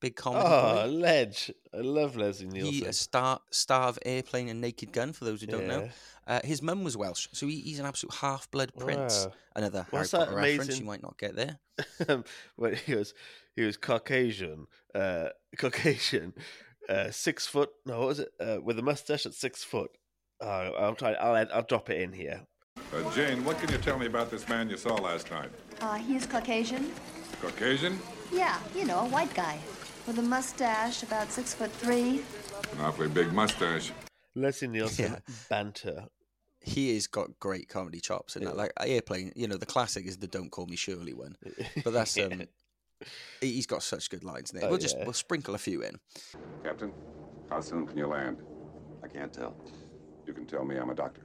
big 0.01 0.17
comedy 0.17 0.43
Oh, 0.45 0.73
boy. 0.83 0.91
Ledge. 0.91 1.51
I 1.73 1.77
love 1.77 2.17
Leslie 2.17 2.47
Nielsen. 2.47 2.73
He 2.73 2.85
a 2.85 2.91
star 2.91 3.39
star 3.51 3.87
of 3.87 3.97
Airplane 4.05 4.49
and 4.49 4.59
Naked 4.59 4.91
Gun. 4.91 5.13
For 5.13 5.23
those 5.23 5.39
who 5.39 5.47
don't 5.47 5.67
know, 5.67 5.89
uh, 6.27 6.41
his 6.43 6.61
mum 6.61 6.83
was 6.83 6.97
Welsh, 6.97 7.27
so 7.31 7.47
he, 7.47 7.61
he's 7.61 7.79
an 7.79 7.85
absolute 7.85 8.15
half 8.15 8.51
blood 8.51 8.73
prince. 8.77 9.25
Wow. 9.25 9.33
Another 9.55 9.87
What's 9.89 10.11
Harry 10.11 10.25
that 10.25 10.29
Potter 10.31 10.41
reference 10.41 10.79
you 10.79 10.85
might 10.85 11.01
not 11.01 11.17
get 11.17 11.35
there. 11.35 11.59
when 12.57 12.75
he 12.75 12.95
was 12.95 13.13
he 13.55 13.61
was 13.61 13.77
Caucasian, 13.77 14.67
uh, 14.93 15.29
Caucasian, 15.57 16.33
uh, 16.89 17.11
six 17.11 17.47
foot. 17.47 17.69
No, 17.85 17.99
what 17.99 18.07
was 18.07 18.19
it? 18.19 18.29
Uh, 18.39 18.57
with 18.61 18.77
a 18.79 18.81
mustache 18.83 19.25
at 19.25 19.33
six 19.33 19.63
foot. 19.63 19.91
Uh, 20.41 20.71
I'll 20.77 20.95
try. 20.95 21.13
I'll 21.13 21.35
add, 21.35 21.49
I'll 21.53 21.63
drop 21.63 21.89
it 21.89 22.01
in 22.01 22.11
here. 22.11 22.41
Uh, 22.93 23.13
Jane, 23.13 23.45
what 23.45 23.59
can 23.59 23.71
you 23.71 23.77
tell 23.77 23.97
me 23.97 24.07
about 24.07 24.31
this 24.31 24.49
man 24.49 24.69
you 24.69 24.77
saw 24.77 24.95
last 24.95 25.29
night? 25.29 25.49
Uh, 25.79 25.95
he's 25.95 26.25
Caucasian. 26.25 26.91
Caucasian? 27.41 27.99
Yeah, 28.31 28.57
you 28.75 28.85
know, 28.85 28.99
a 28.99 29.05
white 29.05 29.33
guy. 29.33 29.59
With 30.07 30.17
a 30.19 30.21
mustache, 30.21 31.03
about 31.03 31.31
six 31.31 31.53
foot 31.53 31.71
three. 31.73 32.23
An 32.73 32.81
awfully 32.81 33.07
big 33.07 33.31
mustache. 33.33 33.91
Leslie 34.35 34.67
Nielsen 34.67 35.11
Yeah. 35.13 35.19
banter. 35.49 36.07
He 36.59 36.93
has 36.93 37.07
got 37.07 37.39
great 37.39 37.69
comedy 37.69 37.99
chops, 37.99 38.35
and 38.35 38.43
Yeah. 38.43 38.51
that 38.51 38.57
like 38.57 38.71
Airplane. 38.79 39.31
You 39.35 39.47
know, 39.47 39.57
the 39.57 39.65
classic 39.65 40.05
is 40.05 40.17
the 40.17 40.27
"Don't 40.27 40.49
Call 40.51 40.67
Me 40.67 40.75
Shirley" 40.75 41.13
one, 41.13 41.35
but 41.83 41.93
that's 41.93 42.17
um, 42.19 42.43
he- 43.41 43.53
he's 43.53 43.65
got 43.67 43.83
such 43.83 44.09
good 44.09 44.23
lines 44.23 44.51
in 44.51 44.57
it. 44.59 44.63
Oh, 44.63 44.69
we'll 44.69 44.77
just 44.77 44.97
yeah. 44.97 45.05
we'll 45.05 45.13
sprinkle 45.13 45.55
a 45.55 45.57
few 45.57 45.81
in. 45.81 45.99
Captain, 46.63 46.91
how 47.49 47.61
soon 47.61 47.85
can 47.87 47.97
you 47.97 48.07
land? 48.07 48.37
I 49.03 49.07
can't 49.07 49.33
tell. 49.33 49.55
You 50.27 50.33
can 50.33 50.45
tell 50.45 50.63
me 50.63 50.77
I'm 50.77 50.89
a 50.91 50.95
doctor. 50.95 51.23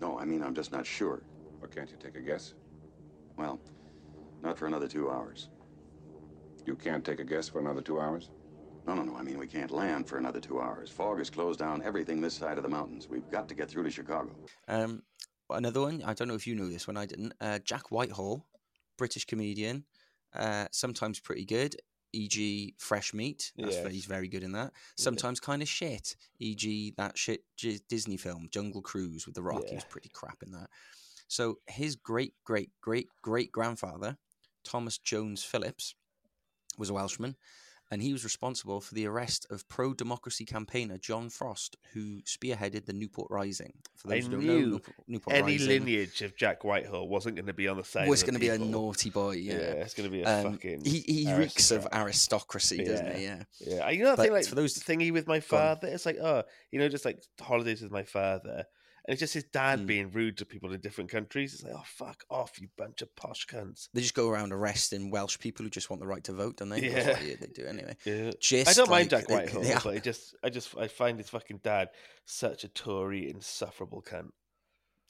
No, 0.00 0.18
I 0.18 0.24
mean, 0.24 0.42
I'm 0.42 0.54
just 0.54 0.72
not 0.72 0.84
sure. 0.84 1.22
Or 1.60 1.68
can't 1.68 1.88
you 1.90 1.96
take 1.96 2.16
a 2.16 2.20
guess? 2.20 2.54
Well, 3.36 3.60
not 4.42 4.58
for 4.58 4.66
another 4.66 4.88
two 4.88 5.10
hours. 5.10 5.48
You 6.64 6.76
can't 6.76 7.04
take 7.04 7.20
a 7.20 7.24
guess 7.24 7.48
for 7.48 7.60
another 7.60 7.82
two 7.82 8.00
hours? 8.00 8.30
No, 8.86 8.94
no, 8.94 9.02
no. 9.02 9.16
I 9.16 9.22
mean, 9.22 9.38
we 9.38 9.46
can't 9.46 9.70
land 9.70 10.06
for 10.08 10.18
another 10.18 10.40
two 10.40 10.60
hours. 10.60 10.90
Fog 10.90 11.18
has 11.18 11.30
closed 11.30 11.58
down 11.58 11.82
everything 11.82 12.20
this 12.20 12.34
side 12.34 12.56
of 12.56 12.62
the 12.62 12.68
mountains. 12.68 13.08
We've 13.08 13.28
got 13.30 13.48
to 13.48 13.54
get 13.54 13.68
through 13.70 13.84
to 13.84 13.90
Chicago. 13.90 14.30
Um, 14.68 15.02
another 15.50 15.80
one. 15.80 16.02
I 16.04 16.14
don't 16.14 16.28
know 16.28 16.34
if 16.34 16.46
you 16.46 16.54
know 16.54 16.68
this 16.68 16.86
one. 16.86 16.96
I 16.96 17.06
didn't. 17.06 17.34
Uh, 17.40 17.58
Jack 17.60 17.90
Whitehall, 17.90 18.46
British 18.98 19.24
comedian, 19.24 19.84
uh, 20.34 20.66
sometimes 20.72 21.20
pretty 21.20 21.44
good. 21.44 21.76
e.g., 22.14 22.74
fresh 22.76 23.14
meat. 23.14 23.52
That's 23.56 23.76
Yes. 23.76 23.90
he's 23.90 24.04
very 24.04 24.28
good 24.28 24.42
in 24.42 24.52
that. 24.52 24.72
Sometimes 24.98 25.40
kind 25.40 25.62
of 25.62 25.68
shit, 25.68 26.14
e.g., 26.38 26.92
that 26.98 27.16
shit 27.16 27.42
J- 27.56 27.80
Disney 27.88 28.18
film 28.18 28.48
Jungle 28.50 28.82
Cruise 28.82 29.24
with 29.24 29.34
The 29.34 29.42
Rock. 29.42 29.62
He 29.64 29.70
Yeah. 29.70 29.76
was 29.76 29.84
pretty 29.84 30.10
crap 30.10 30.42
in 30.42 30.50
that. 30.52 30.68
So 31.26 31.60
his 31.66 31.96
great 31.96 32.34
great 32.44 32.70
great 32.82 33.08
great 33.22 33.50
grandfather, 33.50 34.18
Thomas 34.62 34.98
Jones 34.98 35.42
Phillips, 35.42 35.94
was 36.78 36.90
a 36.90 36.94
Welshman, 36.94 37.36
and 37.90 38.00
he 38.00 38.12
was 38.12 38.24
responsible 38.24 38.80
for 38.80 38.94
the 38.94 39.06
arrest 39.06 39.46
of 39.50 39.68
pro-democracy 39.68 40.46
campaigner 40.46 40.96
John 40.96 41.28
Frost, 41.28 41.76
who 41.92 42.22
spearheaded 42.22 42.86
the 42.86 42.94
Newport 42.94 43.30
Rising. 43.30 43.74
For 43.96 44.08
I 44.10 44.14
those 44.16 44.24
who 44.26 44.30
don't 44.32 44.40
knew 44.40 44.48
know, 44.48 44.66
Newport, 44.70 44.96
Newport 45.08 45.36
Any 45.36 45.52
Rising 45.52 45.68
lineage 45.68 46.22
of 46.22 46.34
Jack 46.36 46.64
Whitehall 46.64 47.06
wasn't 47.08 47.36
going 47.36 47.46
to 47.46 47.52
be 47.52 47.68
on 47.68 47.76
the 47.76 47.84
side. 47.84 48.08
was 48.08 48.22
going 48.22 48.32
to 48.34 48.40
be 48.40 48.48
a 48.48 48.56
naughty 48.58 49.10
boy. 49.10 49.32
Yeah. 49.32 49.54
it's 49.56 49.92
going 49.92 50.08
to 50.08 50.12
be 50.12 50.22
a 50.22 50.38
Um, 50.46 50.52
fucking. 50.54 50.84
he 50.86 51.00
he 51.00 51.34
reeks 51.34 51.70
of 51.70 51.86
aristocracy, 51.92 52.82
doesn't 52.82 53.14
he? 53.16 53.24
Yeah. 53.24 53.42
Yeah, 53.60 53.90
you 53.90 54.02
know 54.04 54.10
that 54.10 54.16
But 54.16 54.22
thing 54.24 54.32
like 54.32 54.46
for 54.46 54.54
those- 54.54 54.74
thingy 54.78 55.12
with 55.12 55.26
my 55.26 55.40
father. 55.40 55.88
It's 55.88 56.06
like 56.06 56.16
oh, 56.22 56.44
you 56.70 56.78
know, 56.78 56.88
just 56.88 57.04
like 57.04 57.22
holidays 57.40 57.82
with 57.82 57.92
my 57.92 58.04
father, 58.04 58.64
and 59.04 59.12
it's 59.14 59.20
just 59.20 59.34
his 59.34 59.44
dad 59.44 59.80
Mm. 59.80 59.86
being 59.86 60.10
rude 60.10 60.38
to 60.38 60.44
people 60.44 60.72
in 60.72 60.80
different 60.80 61.10
countries. 61.10 61.54
It's 61.54 61.62
like 61.62 61.72
oh, 61.76 61.82
fuck 61.84 62.24
off, 62.30 62.60
you 62.60 62.68
bunch 62.76 63.02
of 63.02 63.14
posh 63.16 63.46
cunts. 63.46 63.88
They 63.94 64.00
just 64.00 64.14
go 64.14 64.28
around 64.28 64.52
arresting 64.52 65.10
Welsh 65.10 65.38
people 65.38 65.64
who 65.64 65.70
just 65.70 65.90
want 65.90 66.00
the 66.00 66.06
right 66.06 66.22
to 66.24 66.32
vote, 66.32 66.56
don't 66.58 66.68
they? 66.68 66.82
Yeah. 66.88 67.14
they, 67.14 67.46
do 67.52 67.64
anyway. 67.66 67.96
Yeah. 68.04 68.30
Just 68.40 68.68
I 68.70 68.72
don't 68.74 68.90
mind 68.90 69.10
Jack 69.10 69.28
Whitehall, 69.28 69.62
they 69.62 69.74
but 69.74 69.94
I 69.94 69.98
just, 69.98 70.34
I 70.44 70.50
just, 70.50 70.76
I 70.78 70.88
find 70.88 71.18
his 71.18 71.28
fucking 71.30 71.60
dad 71.62 71.88
such 72.24 72.64
a 72.64 72.68
Tory 72.68 73.28
insufferable 73.28 74.02
cunt. 74.02 74.30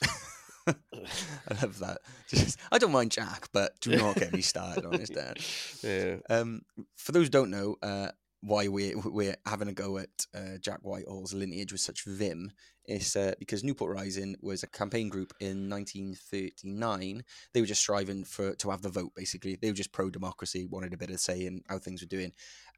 I 0.67 1.61
love 1.61 1.79
that. 1.79 1.97
Just, 2.29 2.57
I 2.71 2.77
don't 2.77 2.91
mind 2.93 3.11
Jack, 3.11 3.49
but 3.51 3.73
do 3.81 3.95
not 3.97 4.15
get 4.15 4.31
me 4.31 4.41
started 4.41 4.85
on 4.85 4.99
his 4.99 5.09
dad. 5.09 5.37
Yeah, 5.83 6.15
Um, 6.29 6.61
for 6.95 7.11
those 7.11 7.25
who 7.25 7.29
don't 7.31 7.51
know, 7.51 7.75
uh, 7.83 8.11
why 8.43 8.67
we're 8.67 8.99
we're 9.05 9.37
having 9.45 9.69
a 9.69 9.73
go 9.73 9.97
at 9.97 10.25
uh, 10.35 10.57
Jack 10.59 10.79
Whitehall's 10.81 11.33
lineage 11.33 11.71
with 11.71 11.79
such 11.81 12.03
vim 12.03 12.51
is 12.85 13.15
uh, 13.15 13.33
because 13.39 13.63
Newport 13.63 13.95
Rising 13.95 14.35
was 14.41 14.63
a 14.63 14.67
campaign 14.67 15.07
group 15.07 15.33
in 15.39 15.69
1939. 15.69 17.23
They 17.53 17.61
were 17.61 17.67
just 17.67 17.81
striving 17.81 18.25
for 18.25 18.53
to 18.55 18.69
have 18.69 18.81
the 18.81 18.89
vote. 18.89 19.13
Basically, 19.15 19.55
they 19.55 19.69
were 19.69 19.75
just 19.75 19.93
pro 19.93 20.09
democracy, 20.09 20.65
wanted 20.65 20.93
a 20.93 20.97
bit 20.97 21.09
of 21.09 21.21
say 21.21 21.45
in 21.45 21.61
how 21.69 21.79
things 21.79 22.01
were 22.01 22.07
doing. 22.07 22.33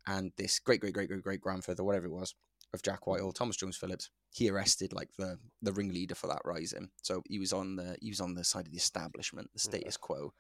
And 0.06 0.32
this 0.38 0.60
great 0.60 0.82
great 0.82 0.94
great 0.94 1.10
great 1.10 1.24
great 1.24 1.42
grandfather, 1.42 1.84
whatever 1.84 2.06
it 2.06 2.14
was, 2.14 2.36
of 2.72 2.84
Jack 2.84 3.08
Whitehall, 3.08 3.32
Thomas 3.32 3.58
Jones 3.58 3.76
Phillips, 3.76 4.12
he 4.32 4.50
arrested 4.52 4.94
like 4.94 5.10
the 5.18 5.40
the 5.64 5.74
ringleader 5.74 6.14
for 6.14 6.28
that 6.28 6.44
rising. 6.46 6.90
So 7.02 7.24
he 7.28 7.40
was 7.40 7.54
on 7.54 7.76
the 7.76 7.98
he 8.00 8.12
was 8.12 8.22
on 8.22 8.36
the 8.36 8.44
side 8.44 8.68
of 8.68 8.72
the 8.72 8.78
establishment, 8.78 9.50
the 9.54 9.60
status 9.60 9.98
quo, 9.98 10.32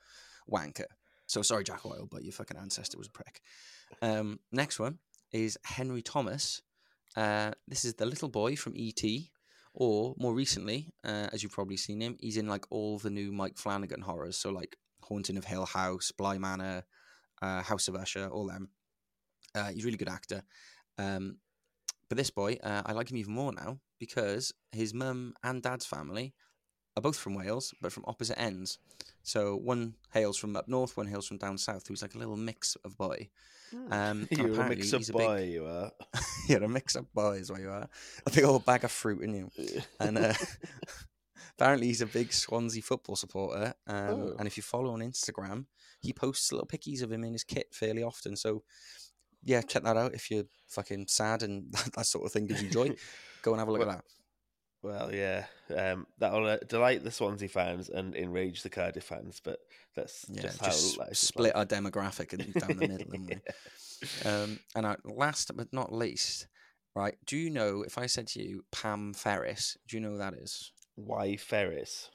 wanker. 0.47 0.85
So 1.25 1.41
sorry, 1.41 1.63
Jack 1.63 1.83
Whitehall, 1.83 2.09
but 2.11 2.23
your 2.23 2.33
fucking 2.33 2.57
ancestor 2.57 2.99
was 2.99 3.07
a 3.07 3.11
prick. 3.11 3.41
Um, 4.03 4.39
next 4.51 4.79
one 4.79 4.99
is 5.31 5.57
Henry 5.63 6.01
Thomas. 6.01 6.61
Uh, 7.15 7.51
this 7.67 7.85
is 7.85 7.95
the 7.95 8.05
little 8.05 8.29
boy 8.29 8.55
from 8.55 8.73
E.T. 8.75 9.31
Or 9.73 10.15
more 10.17 10.33
recently, 10.33 10.93
uh, 11.03 11.27
as 11.33 11.43
you've 11.43 11.51
probably 11.51 11.75
seen 11.75 11.99
him, 11.99 12.15
he's 12.21 12.37
in 12.37 12.47
like 12.47 12.65
all 12.69 12.97
the 12.97 13.09
new 13.09 13.33
Mike 13.33 13.57
Flanagan 13.57 14.01
horrors. 14.01 14.37
So 14.37 14.49
like 14.49 14.77
Haunting 15.01 15.37
of 15.37 15.43
Hill 15.43 15.65
House, 15.65 16.11
Bly 16.11 16.37
Manor, 16.37 16.83
uh, 17.41 17.61
House 17.61 17.89
of 17.89 17.95
Usher, 17.95 18.27
all 18.27 18.47
them. 18.47 18.69
Uh, 19.53 19.71
he's 19.71 19.83
a 19.83 19.85
really 19.85 19.97
good 19.97 20.09
actor. 20.09 20.43
Um, 20.97 21.39
but 22.07 22.17
this 22.17 22.29
boy, 22.29 22.57
uh, 22.63 22.83
I 22.85 22.93
like 22.93 23.11
him 23.11 23.17
even 23.17 23.33
more 23.33 23.51
now 23.51 23.79
because 23.99 24.53
his 24.71 24.93
mum 24.93 25.33
and 25.43 25.61
dad's 25.61 25.85
family 25.85 26.33
are 26.97 27.01
both 27.01 27.17
from 27.17 27.35
Wales, 27.35 27.73
but 27.81 27.91
from 27.91 28.05
opposite 28.07 28.39
ends. 28.39 28.77
So 29.23 29.55
one 29.55 29.95
hails 30.13 30.37
from 30.37 30.55
up 30.55 30.67
north, 30.67 30.95
one 30.97 31.07
hails 31.07 31.27
from 31.27 31.37
down 31.37 31.57
south. 31.57 31.87
Who's 31.87 32.01
like 32.01 32.15
a 32.15 32.17
little 32.19 32.37
mix 32.37 32.75
of 32.85 32.97
boy. 32.97 33.29
Um, 33.89 34.27
you're 34.31 34.61
a 34.61 34.69
mix 34.69 34.93
of 34.93 34.99
he's 34.99 35.09
a 35.09 35.13
boy. 35.13 35.37
big, 35.37 35.51
You 35.53 35.65
are. 35.65 35.91
you're 36.47 36.63
a 36.63 36.69
mix 36.69 36.95
of 36.95 37.11
boy, 37.13 37.37
is 37.37 37.51
what 37.51 37.59
you 37.61 37.69
are. 37.69 37.89
A 38.25 38.31
big 38.31 38.43
old 38.43 38.65
bag 38.65 38.83
of 38.83 38.91
fruit 38.91 39.21
in 39.21 39.33
you. 39.33 39.51
And 39.99 40.17
uh, 40.17 40.33
apparently 41.57 41.87
he's 41.87 42.01
a 42.01 42.05
big 42.05 42.31
Swansea 42.31 42.81
football 42.81 43.15
supporter. 43.15 43.73
Um, 43.87 43.95
Oh. 44.09 44.35
And 44.37 44.47
if 44.47 44.57
you 44.57 44.63
follow 44.63 44.91
on 44.93 44.99
Instagram, 44.99 45.65
he 46.01 46.13
posts 46.13 46.51
little 46.51 46.67
pickies 46.67 47.01
of 47.01 47.11
him 47.11 47.23
in 47.23 47.33
his 47.33 47.43
kit 47.43 47.67
fairly 47.73 48.03
often. 48.03 48.35
So 48.35 48.63
yeah, 49.43 49.61
check 49.61 49.83
that 49.83 49.97
out 49.97 50.13
if 50.13 50.29
you're 50.31 50.45
fucking 50.67 51.07
sad 51.07 51.43
and 51.43 51.73
that 51.95 52.05
sort 52.05 52.25
of 52.25 52.31
thing 52.31 52.47
gives 52.47 52.61
you 52.63 52.69
joy. 52.69 52.95
Go 53.41 53.51
and 53.51 53.59
have 53.59 53.67
a 53.67 53.71
look 53.71 53.81
at 53.81 53.87
that. 53.87 54.05
Well, 54.85 55.11
yeah, 55.13 55.45
um, 55.75 56.05
that'll 56.19 56.45
uh, 56.45 56.57
delight 56.67 57.03
the 57.03 57.09
Swansea 57.09 57.49
fans 57.49 57.89
and 57.89 58.15
enrage 58.15 58.61
the 58.61 58.69
Cardiff 58.69 59.05
fans, 59.05 59.41
but 59.43 59.57
that's 59.95 60.27
Yeah, 60.29 60.43
just 60.43 60.59
just, 60.61 60.99
how 60.99 61.07
split 61.11 61.55
like. 61.55 61.57
our 61.57 61.65
demographic 61.65 62.33
and 62.33 62.55
down 62.55 62.75
the 62.75 62.83
middle, 62.83 63.09
haven't 63.11 63.27
we? 63.27 63.41
Um, 64.23 64.59
and 64.75 64.85
our 64.85 64.97
last 65.03 65.55
but 65.55 65.73
not 65.73 65.91
least, 65.91 66.47
right? 66.95 67.15
Do 67.25 67.37
you 67.37 67.49
know 67.49 67.81
if 67.81 67.97
I 67.97 68.05
said 68.05 68.27
to 68.27 68.43
you 68.43 68.63
Pam 68.71 69.13
Ferris? 69.13 69.77
Do 69.87 69.97
you 69.97 70.01
know 70.01 70.11
who 70.11 70.17
that 70.19 70.33
is? 70.35 70.71
Why 70.95 71.37
Ferris? 71.37 72.11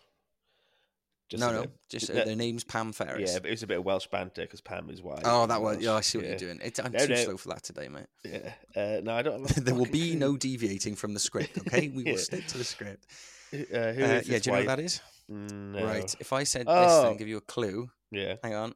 Just 1.31 1.40
no, 1.40 1.53
no, 1.53 1.61
bit- 1.62 1.71
just 1.88 2.11
uh, 2.11 2.14
their 2.25 2.35
name's 2.37 2.64
Pam 2.64 2.93
Ferris. 2.93 3.33
Yeah, 3.33 3.38
but 3.38 3.47
it 3.47 3.53
was 3.53 3.62
a 3.62 3.66
bit 3.69 3.79
of 3.79 3.85
Welsh 3.85 4.09
banter 4.09 4.43
because 4.43 4.61
Pam 4.61 4.90
is 4.90 5.01
white. 5.01 5.23
oh, 5.25 5.47
that 5.47 5.62
was. 5.62 5.79
Yeah, 5.79 5.95
I 5.95 6.01
see 6.01 6.19
what 6.19 6.25
yeah. 6.25 6.31
you're 6.31 6.38
doing. 6.38 6.61
It, 6.62 6.79
I'm 6.85 6.90
No, 6.93 6.99
too 6.99 7.09
no. 7.14 7.14
slow 7.25 7.37
for 7.37 7.49
that 7.51 7.62
today, 7.62 7.88
mate. 7.88 8.07
Yeah, 8.25 8.53
uh, 8.77 9.01
no, 9.03 9.12
I 9.14 9.23
don't. 9.23 9.47
There 9.64 9.75
will 9.75 9.87
be 9.87 10.16
no 10.16 10.37
deviating 10.37 10.97
from 10.97 11.14
the 11.14 11.21
script. 11.21 11.57
Okay, 11.69 11.88
we 11.88 12.03
will 12.03 12.12
Yeah. 12.12 12.16
stick 12.19 12.47
to 12.49 12.59
the 12.59 12.64
script. 12.64 13.07
Uh, 13.53 13.57
who 13.57 13.69
Uh, 13.71 13.93
yeah, 13.93 14.21
do 14.21 14.29
you 14.33 14.38
know 14.38 14.53
white- 14.53 14.66
what 14.66 14.77
that 14.77 14.81
is? 14.81 15.01
No. 15.29 15.85
Right. 15.85 16.12
If 16.19 16.33
I 16.33 16.43
said 16.45 16.62
this 16.66 16.75
Oh. 16.93 17.11
and 17.11 17.19
give 17.19 17.29
you 17.29 17.37
a 17.37 17.40
clue, 17.43 17.90
Yeah. 18.11 18.35
hang 18.43 18.55
on. 18.55 18.75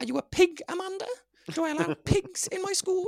Are 0.00 0.06
you 0.06 0.16
a 0.16 0.22
pig, 0.22 0.62
Amanda? 0.68 1.06
Do 1.52 1.64
I 1.64 1.70
allow 1.72 1.94
pigs 2.04 2.46
in 2.48 2.62
my 2.62 2.72
school? 2.72 3.06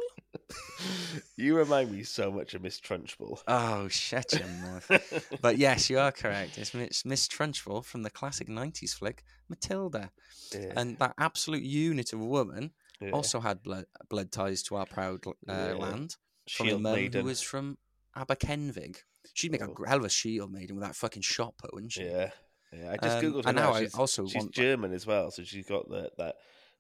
You 1.37 1.57
remind 1.57 1.91
me 1.93 2.03
so 2.03 2.31
much 2.31 2.55
of 2.55 2.63
Miss 2.63 2.81
Trunchbull. 2.81 3.41
Oh, 3.49 3.89
shut 3.89 4.33
your 4.33 4.47
mouth. 4.49 5.29
But 5.43 5.59
yes, 5.59 5.91
you 5.91 5.99
are 5.99 6.13
correct. 6.13 6.59
It's 6.59 6.73
Miss, 6.75 7.05
Miss 7.05 7.29
Trunchbull 7.29 7.85
from 7.85 8.03
the 8.03 8.11
classic 8.11 8.49
90s 8.49 8.95
flick, 8.95 9.25
Matilda. 9.49 10.11
yeah, 10.55 10.73
And 10.77 10.99
that 10.99 11.15
absolute 11.19 11.63
unit 11.63 12.13
of 12.13 12.21
a 12.21 12.25
woman 12.25 12.73
yeah. 13.01 13.11
also 13.11 13.41
had 13.41 13.63
blood, 13.63 13.87
blood 14.09 14.31
ties 14.33 14.63
to 14.65 14.77
our 14.77 14.87
proud 14.87 15.27
uh, 15.27 15.33
Yeah. 15.49 15.73
land 15.75 16.17
from 16.51 16.67
Shield 16.67 16.83
Maiden. 16.83 17.21
who 17.23 17.27
was 17.27 17.41
from 17.43 17.79
Aberkenfig. 18.17 18.97
She'd 19.35 19.53
make 19.53 19.61
a 19.63 19.65
Oh. 19.69 19.73
gr- 19.75 19.87
hell 19.87 19.99
of 19.99 20.05
a 20.05 20.09
shield 20.09 20.53
maiden 20.53 20.77
with 20.77 20.85
that 20.85 20.95
fucking 20.97 21.23
shot 21.23 21.57
put, 21.59 21.75
wouldn't 21.75 21.93
she? 21.93 22.05
Yeah, 22.05 22.31
yeah. 22.73 22.93
I 22.93 22.97
just 23.05 23.19
Um, 23.19 23.25
googled 23.25 23.45
her 23.45 23.49
and 23.51 23.57
now. 23.57 23.71
now 23.71 23.75
I 23.75 23.83
She's, 23.85 23.95
also 23.95 24.27
she's 24.27 24.37
want- 24.37 24.53
German 24.53 24.93
as 24.93 25.05
well, 25.07 25.31
so 25.31 25.43
she's 25.43 25.67
got 25.67 25.89
that 25.91 26.17
that 26.19 26.37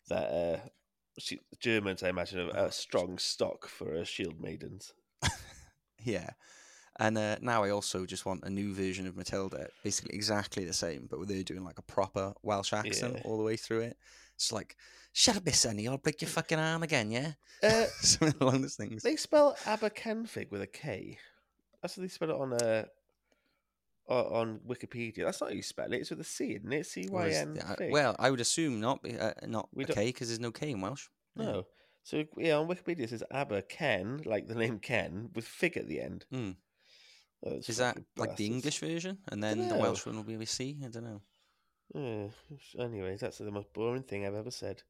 that. 0.08 0.24
uh 0.32 0.68
she, 1.18 1.40
Germans, 1.60 2.02
I 2.02 2.08
imagine, 2.10 2.50
a 2.50 2.70
strong 2.72 3.18
stock 3.18 3.68
for 3.68 3.96
uh, 3.96 4.04
shield 4.04 4.40
maidens. 4.40 4.92
Yeah. 6.04 6.30
And 6.98 7.18
uh, 7.18 7.36
now 7.42 7.62
I 7.64 7.70
also 7.70 8.06
just 8.06 8.24
want 8.24 8.44
a 8.44 8.50
new 8.50 8.72
version 8.72 9.06
of 9.06 9.16
Matilda, 9.16 9.68
basically 9.82 10.14
exactly 10.14 10.64
the 10.64 10.72
same, 10.72 11.06
but 11.10 11.18
with 11.18 11.30
her 11.30 11.42
doing 11.42 11.64
like 11.64 11.78
a 11.78 11.82
proper 11.82 12.32
Welsh 12.42 12.72
accent 12.72 13.14
Yeah. 13.16 13.22
all 13.24 13.36
the 13.36 13.42
way 13.44 13.56
through 13.56 13.80
it. 13.80 13.96
It's 14.36 14.52
like, 14.52 14.76
shut 15.12 15.36
up, 15.36 15.44
Miss 15.44 15.58
Sonny, 15.60 15.88
I'll 15.88 15.98
break 15.98 16.22
your 16.22 16.28
fucking 16.30 16.58
arm 16.58 16.82
again, 16.82 17.10
yeah? 17.10 17.32
Uh, 17.62 17.84
Something 18.00 18.34
along 18.40 18.62
those 18.62 18.76
things. 18.76 19.02
they 19.02 19.16
spell 19.16 19.56
Aberkenfig 19.64 20.50
with 20.50 20.62
a 20.62 20.66
K. 20.66 21.18
That's 21.82 21.96
what 21.96 22.02
they 22.02 22.08
spell 22.08 22.30
it 22.30 22.36
on 22.36 22.52
uh, 22.54 22.84
o- 22.84 22.88
on 24.08 24.60
Wikipedia. 24.68 25.24
That's 25.24 25.40
not 25.40 25.50
how 25.50 25.56
you 25.56 25.62
spell 25.62 25.92
it. 25.92 25.96
It's 26.00 26.10
with 26.10 26.20
a 26.20 26.24
C, 26.24 26.54
isn't 26.54 26.72
it? 26.72 26.86
C 26.86 27.00
Y 27.02 27.06
N. 27.06 27.12
Whereas- 27.12 27.36
N. 27.36 27.54
yeah, 27.56 27.74
fig. 27.76 27.92
well, 27.92 28.14
I 28.18 28.30
would 28.30 28.40
assume 28.40 28.80
not, 28.80 29.00
uh, 29.08 29.32
not 29.46 29.68
We 29.74 29.84
a 29.84 29.86
K 29.88 30.06
because 30.06 30.28
there's 30.28 30.40
no 30.40 30.52
K 30.52 30.70
in 30.70 30.80
Welsh. 30.80 31.08
No. 31.34 31.66
So 32.02 32.24
yeah, 32.36 32.54
on 32.56 32.68
Wikipedia 32.68 33.00
it 33.00 33.10
says 33.10 33.24
Aber 33.32 33.62
Ken, 33.62 34.20
like 34.24 34.46
the 34.46 34.54
name 34.54 34.78
Ken, 34.78 35.30
with 35.34 35.44
fig 35.46 35.76
at 35.76 35.88
the 35.88 36.00
end. 36.00 36.24
Hmm. 36.30 36.50
Those 37.42 37.68
Is 37.68 37.76
that 37.78 37.98
like 38.16 38.36
the. 38.36 38.46
English 38.46 38.78
version? 38.78 39.18
And 39.28 39.42
then 39.42 39.68
the 39.68 39.74
Welsh 39.76 40.06
one 40.06 40.16
will 40.16 40.22
be 40.22 40.36
with 40.36 40.48
C? 40.48 40.78
I 40.84 40.88
don't 40.88 41.04
know. 41.04 41.20
Anyways, 42.78 43.20
that's 43.20 43.38
the 43.38 43.50
most 43.50 43.72
boring 43.72 44.02
thing 44.02 44.26
I've 44.26 44.34
ever 44.34 44.50
said. 44.50 44.82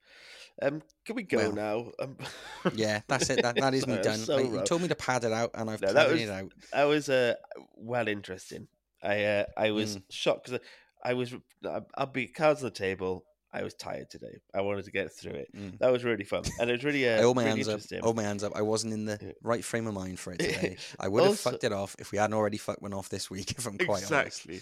Um, 0.62 0.82
can 1.04 1.16
we 1.16 1.22
go 1.24 1.38
Well, 1.38 1.52
now? 1.52 1.92
Um, 2.00 2.16
Yeah, 2.74 3.00
that's 3.08 3.28
it. 3.30 3.42
That, 3.42 3.56
that 3.56 3.74
is 3.74 3.86
me 3.86 3.94
sorry, 3.94 4.02
done. 4.04 4.18
so 4.18 4.38
you 4.38 4.56
rough. 4.56 4.64
told 4.64 4.82
me 4.82 4.88
to 4.88 4.94
pad 4.94 5.24
it 5.24 5.32
out, 5.32 5.50
and 5.54 5.68
I've 5.70 5.80
No, 5.82 5.92
padded 5.92 6.12
was- 6.12 6.20
it 6.22 6.30
out. 6.30 6.52
that 6.72 6.84
was 6.84 7.08
uh, 7.08 7.34
well 7.76 8.08
interesting. 8.08 8.68
I 9.06 9.24
uh, 9.24 9.44
I 9.56 9.70
was 9.70 9.96
Mm. 9.98 10.02
shocked 10.10 10.46
because 10.46 10.60
I 11.04 11.14
was 11.14 11.32
I- 11.64 11.80
I'll 11.94 12.06
be 12.06 12.26
cards 12.26 12.62
on 12.62 12.70
the 12.70 12.74
table. 12.74 13.24
I 13.52 13.62
was 13.62 13.72
tired 13.74 14.10
today. 14.10 14.36
I 14.54 14.60
wanted 14.60 14.84
to 14.84 14.90
get 14.90 15.12
through 15.14 15.32
it. 15.32 15.48
Mm. 15.56 15.78
That 15.78 15.90
was 15.90 16.04
really 16.04 16.24
fun, 16.24 16.42
and 16.60 16.68
it 16.68 16.74
was 16.74 16.84
really 16.84 17.08
uh, 17.08 17.18
I 17.18 17.22
hold 17.22 17.36
my 17.36 17.44
really 17.44 17.62
hands 17.64 17.92
up. 17.92 18.00
Hold 18.02 18.16
my 18.16 18.22
hands 18.22 18.44
up. 18.44 18.52
I 18.54 18.60
wasn't 18.62 18.92
in 18.92 19.06
the 19.06 19.34
right 19.42 19.64
frame 19.64 19.86
of 19.86 19.94
mind 19.94 20.18
for 20.18 20.32
it 20.32 20.38
today. 20.46 20.76
I 21.00 21.08
would 21.08 21.24
have 21.24 21.38
fucked 21.40 21.64
it 21.64 21.72
off 21.72 21.96
if 21.98 22.12
we 22.12 22.18
hadn't 22.18 22.34
already 22.34 22.58
fucked 22.58 22.82
one 22.82 22.92
off 22.92 23.08
this 23.08 23.30
week. 23.30 23.52
If 23.58 23.66
I'm 23.66 23.78
quite 23.78 24.04
honest. 24.10 24.12
exactly. 24.46 24.60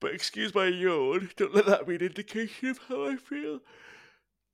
But 0.00 0.14
excuse 0.14 0.52
my 0.54 0.66
yawn. 0.66 1.30
Don't 1.36 1.54
let 1.54 1.66
that 1.66 1.86
be 1.86 1.94
an 1.94 2.02
indication 2.02 2.68
of 2.70 2.78
how 2.88 3.06
I 3.06 3.16
feel. 3.16 3.60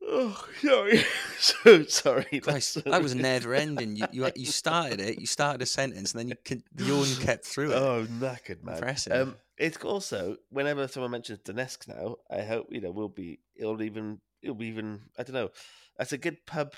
Oh, 0.03 0.47
sorry. 0.61 1.05
so 1.39 1.85
sorry. 1.85 2.41
Christ, 2.41 2.85
that 2.85 3.03
was 3.03 3.15
never 3.15 3.55
ending. 3.55 3.97
You, 3.97 4.07
you 4.13 4.31
you 4.37 4.47
started 4.47 5.01
it. 5.01 5.21
You 5.21 5.27
started 5.27 5.63
a 5.63 5.67
sentence, 5.67 6.13
and 6.15 6.21
then 6.21 6.29
you 6.29 6.63
yawn 6.87 7.07
kept 7.21 7.45
through 7.45 7.73
it. 7.73 7.77
Oh, 7.77 8.07
knackered 8.07 8.63
man. 8.63 8.77
Impressive. 8.77 9.13
Um, 9.13 9.37
it's 9.57 9.77
also 9.79 10.37
whenever 10.51 10.87
someone 10.89 11.11
mentions 11.11 11.41
Donetsk 11.41 11.89
now, 11.89 12.17
I 12.31 12.43
hope 12.43 12.69
you 12.71 12.81
know 12.81 12.91
we'll 12.91 13.09
be. 13.09 13.41
It'll 13.57 13.83
even. 13.83 14.21
It'll 14.43 14.55
be 14.55 14.67
even. 14.67 15.01
I 15.19 15.25
don't 15.25 15.35
know. 15.35 15.51
That's 15.99 16.13
a 16.13 16.19
good 16.19 16.47
pub 16.47 16.75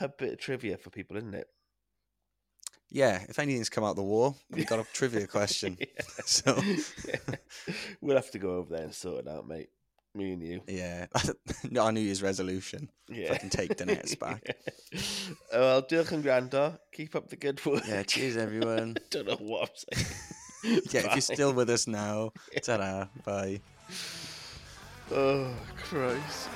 a 0.00 0.08
bit 0.08 0.32
of 0.34 0.38
trivia 0.38 0.76
for 0.76 0.90
people, 0.90 1.16
isn't 1.16 1.34
it? 1.34 1.48
Yeah, 2.90 3.22
if 3.28 3.38
anything's 3.38 3.68
come 3.68 3.84
out 3.84 3.96
the 3.96 4.02
war, 4.02 4.34
we've 4.50 4.66
got 4.66 4.80
a 4.80 4.86
trivia 4.92 5.26
question. 5.28 5.78
So 6.24 6.60
we'll 8.00 8.16
have 8.16 8.30
to 8.32 8.38
go 8.38 8.56
over 8.56 8.76
there 8.76 8.84
and 8.84 8.94
sort 8.94 9.26
it 9.26 9.28
out, 9.28 9.48
mate. 9.48 9.70
Me 10.14 10.32
and 10.32 10.42
you. 10.42 10.60
yeah, 10.66 11.06
our 11.78 11.92
New 11.92 12.00
Year's 12.00 12.20
resolution. 12.22 12.90
Yeah. 13.08 13.32
I 13.32 13.38
can 13.38 13.48
take 13.48 13.76
the 13.76 13.86
nets 13.86 14.14
back. 14.24 14.42
Oh, 15.52 15.60
well, 15.60 15.82
diolch 15.82 16.10
yn 16.12 16.22
gwrando. 16.22 16.78
Keep 16.92 17.14
up 17.14 17.28
the 17.30 17.36
good 17.36 17.64
work. 17.64 17.86
Yeah, 17.86 18.02
cheers 18.02 18.36
everyone. 18.46 18.96
Don't 19.10 19.28
know 19.28 19.36
what 19.38 19.70
I'm 19.70 19.76
saying. 20.02 20.82
Yeah, 20.90 21.06
if 21.06 21.12
you're 21.14 21.20
still 21.20 21.52
with 21.52 21.70
us 21.70 21.86
now, 21.86 22.32
ta-da, 22.62 23.06
bye. 23.24 23.60
Oh, 25.12 25.54
Christ. 25.76 26.48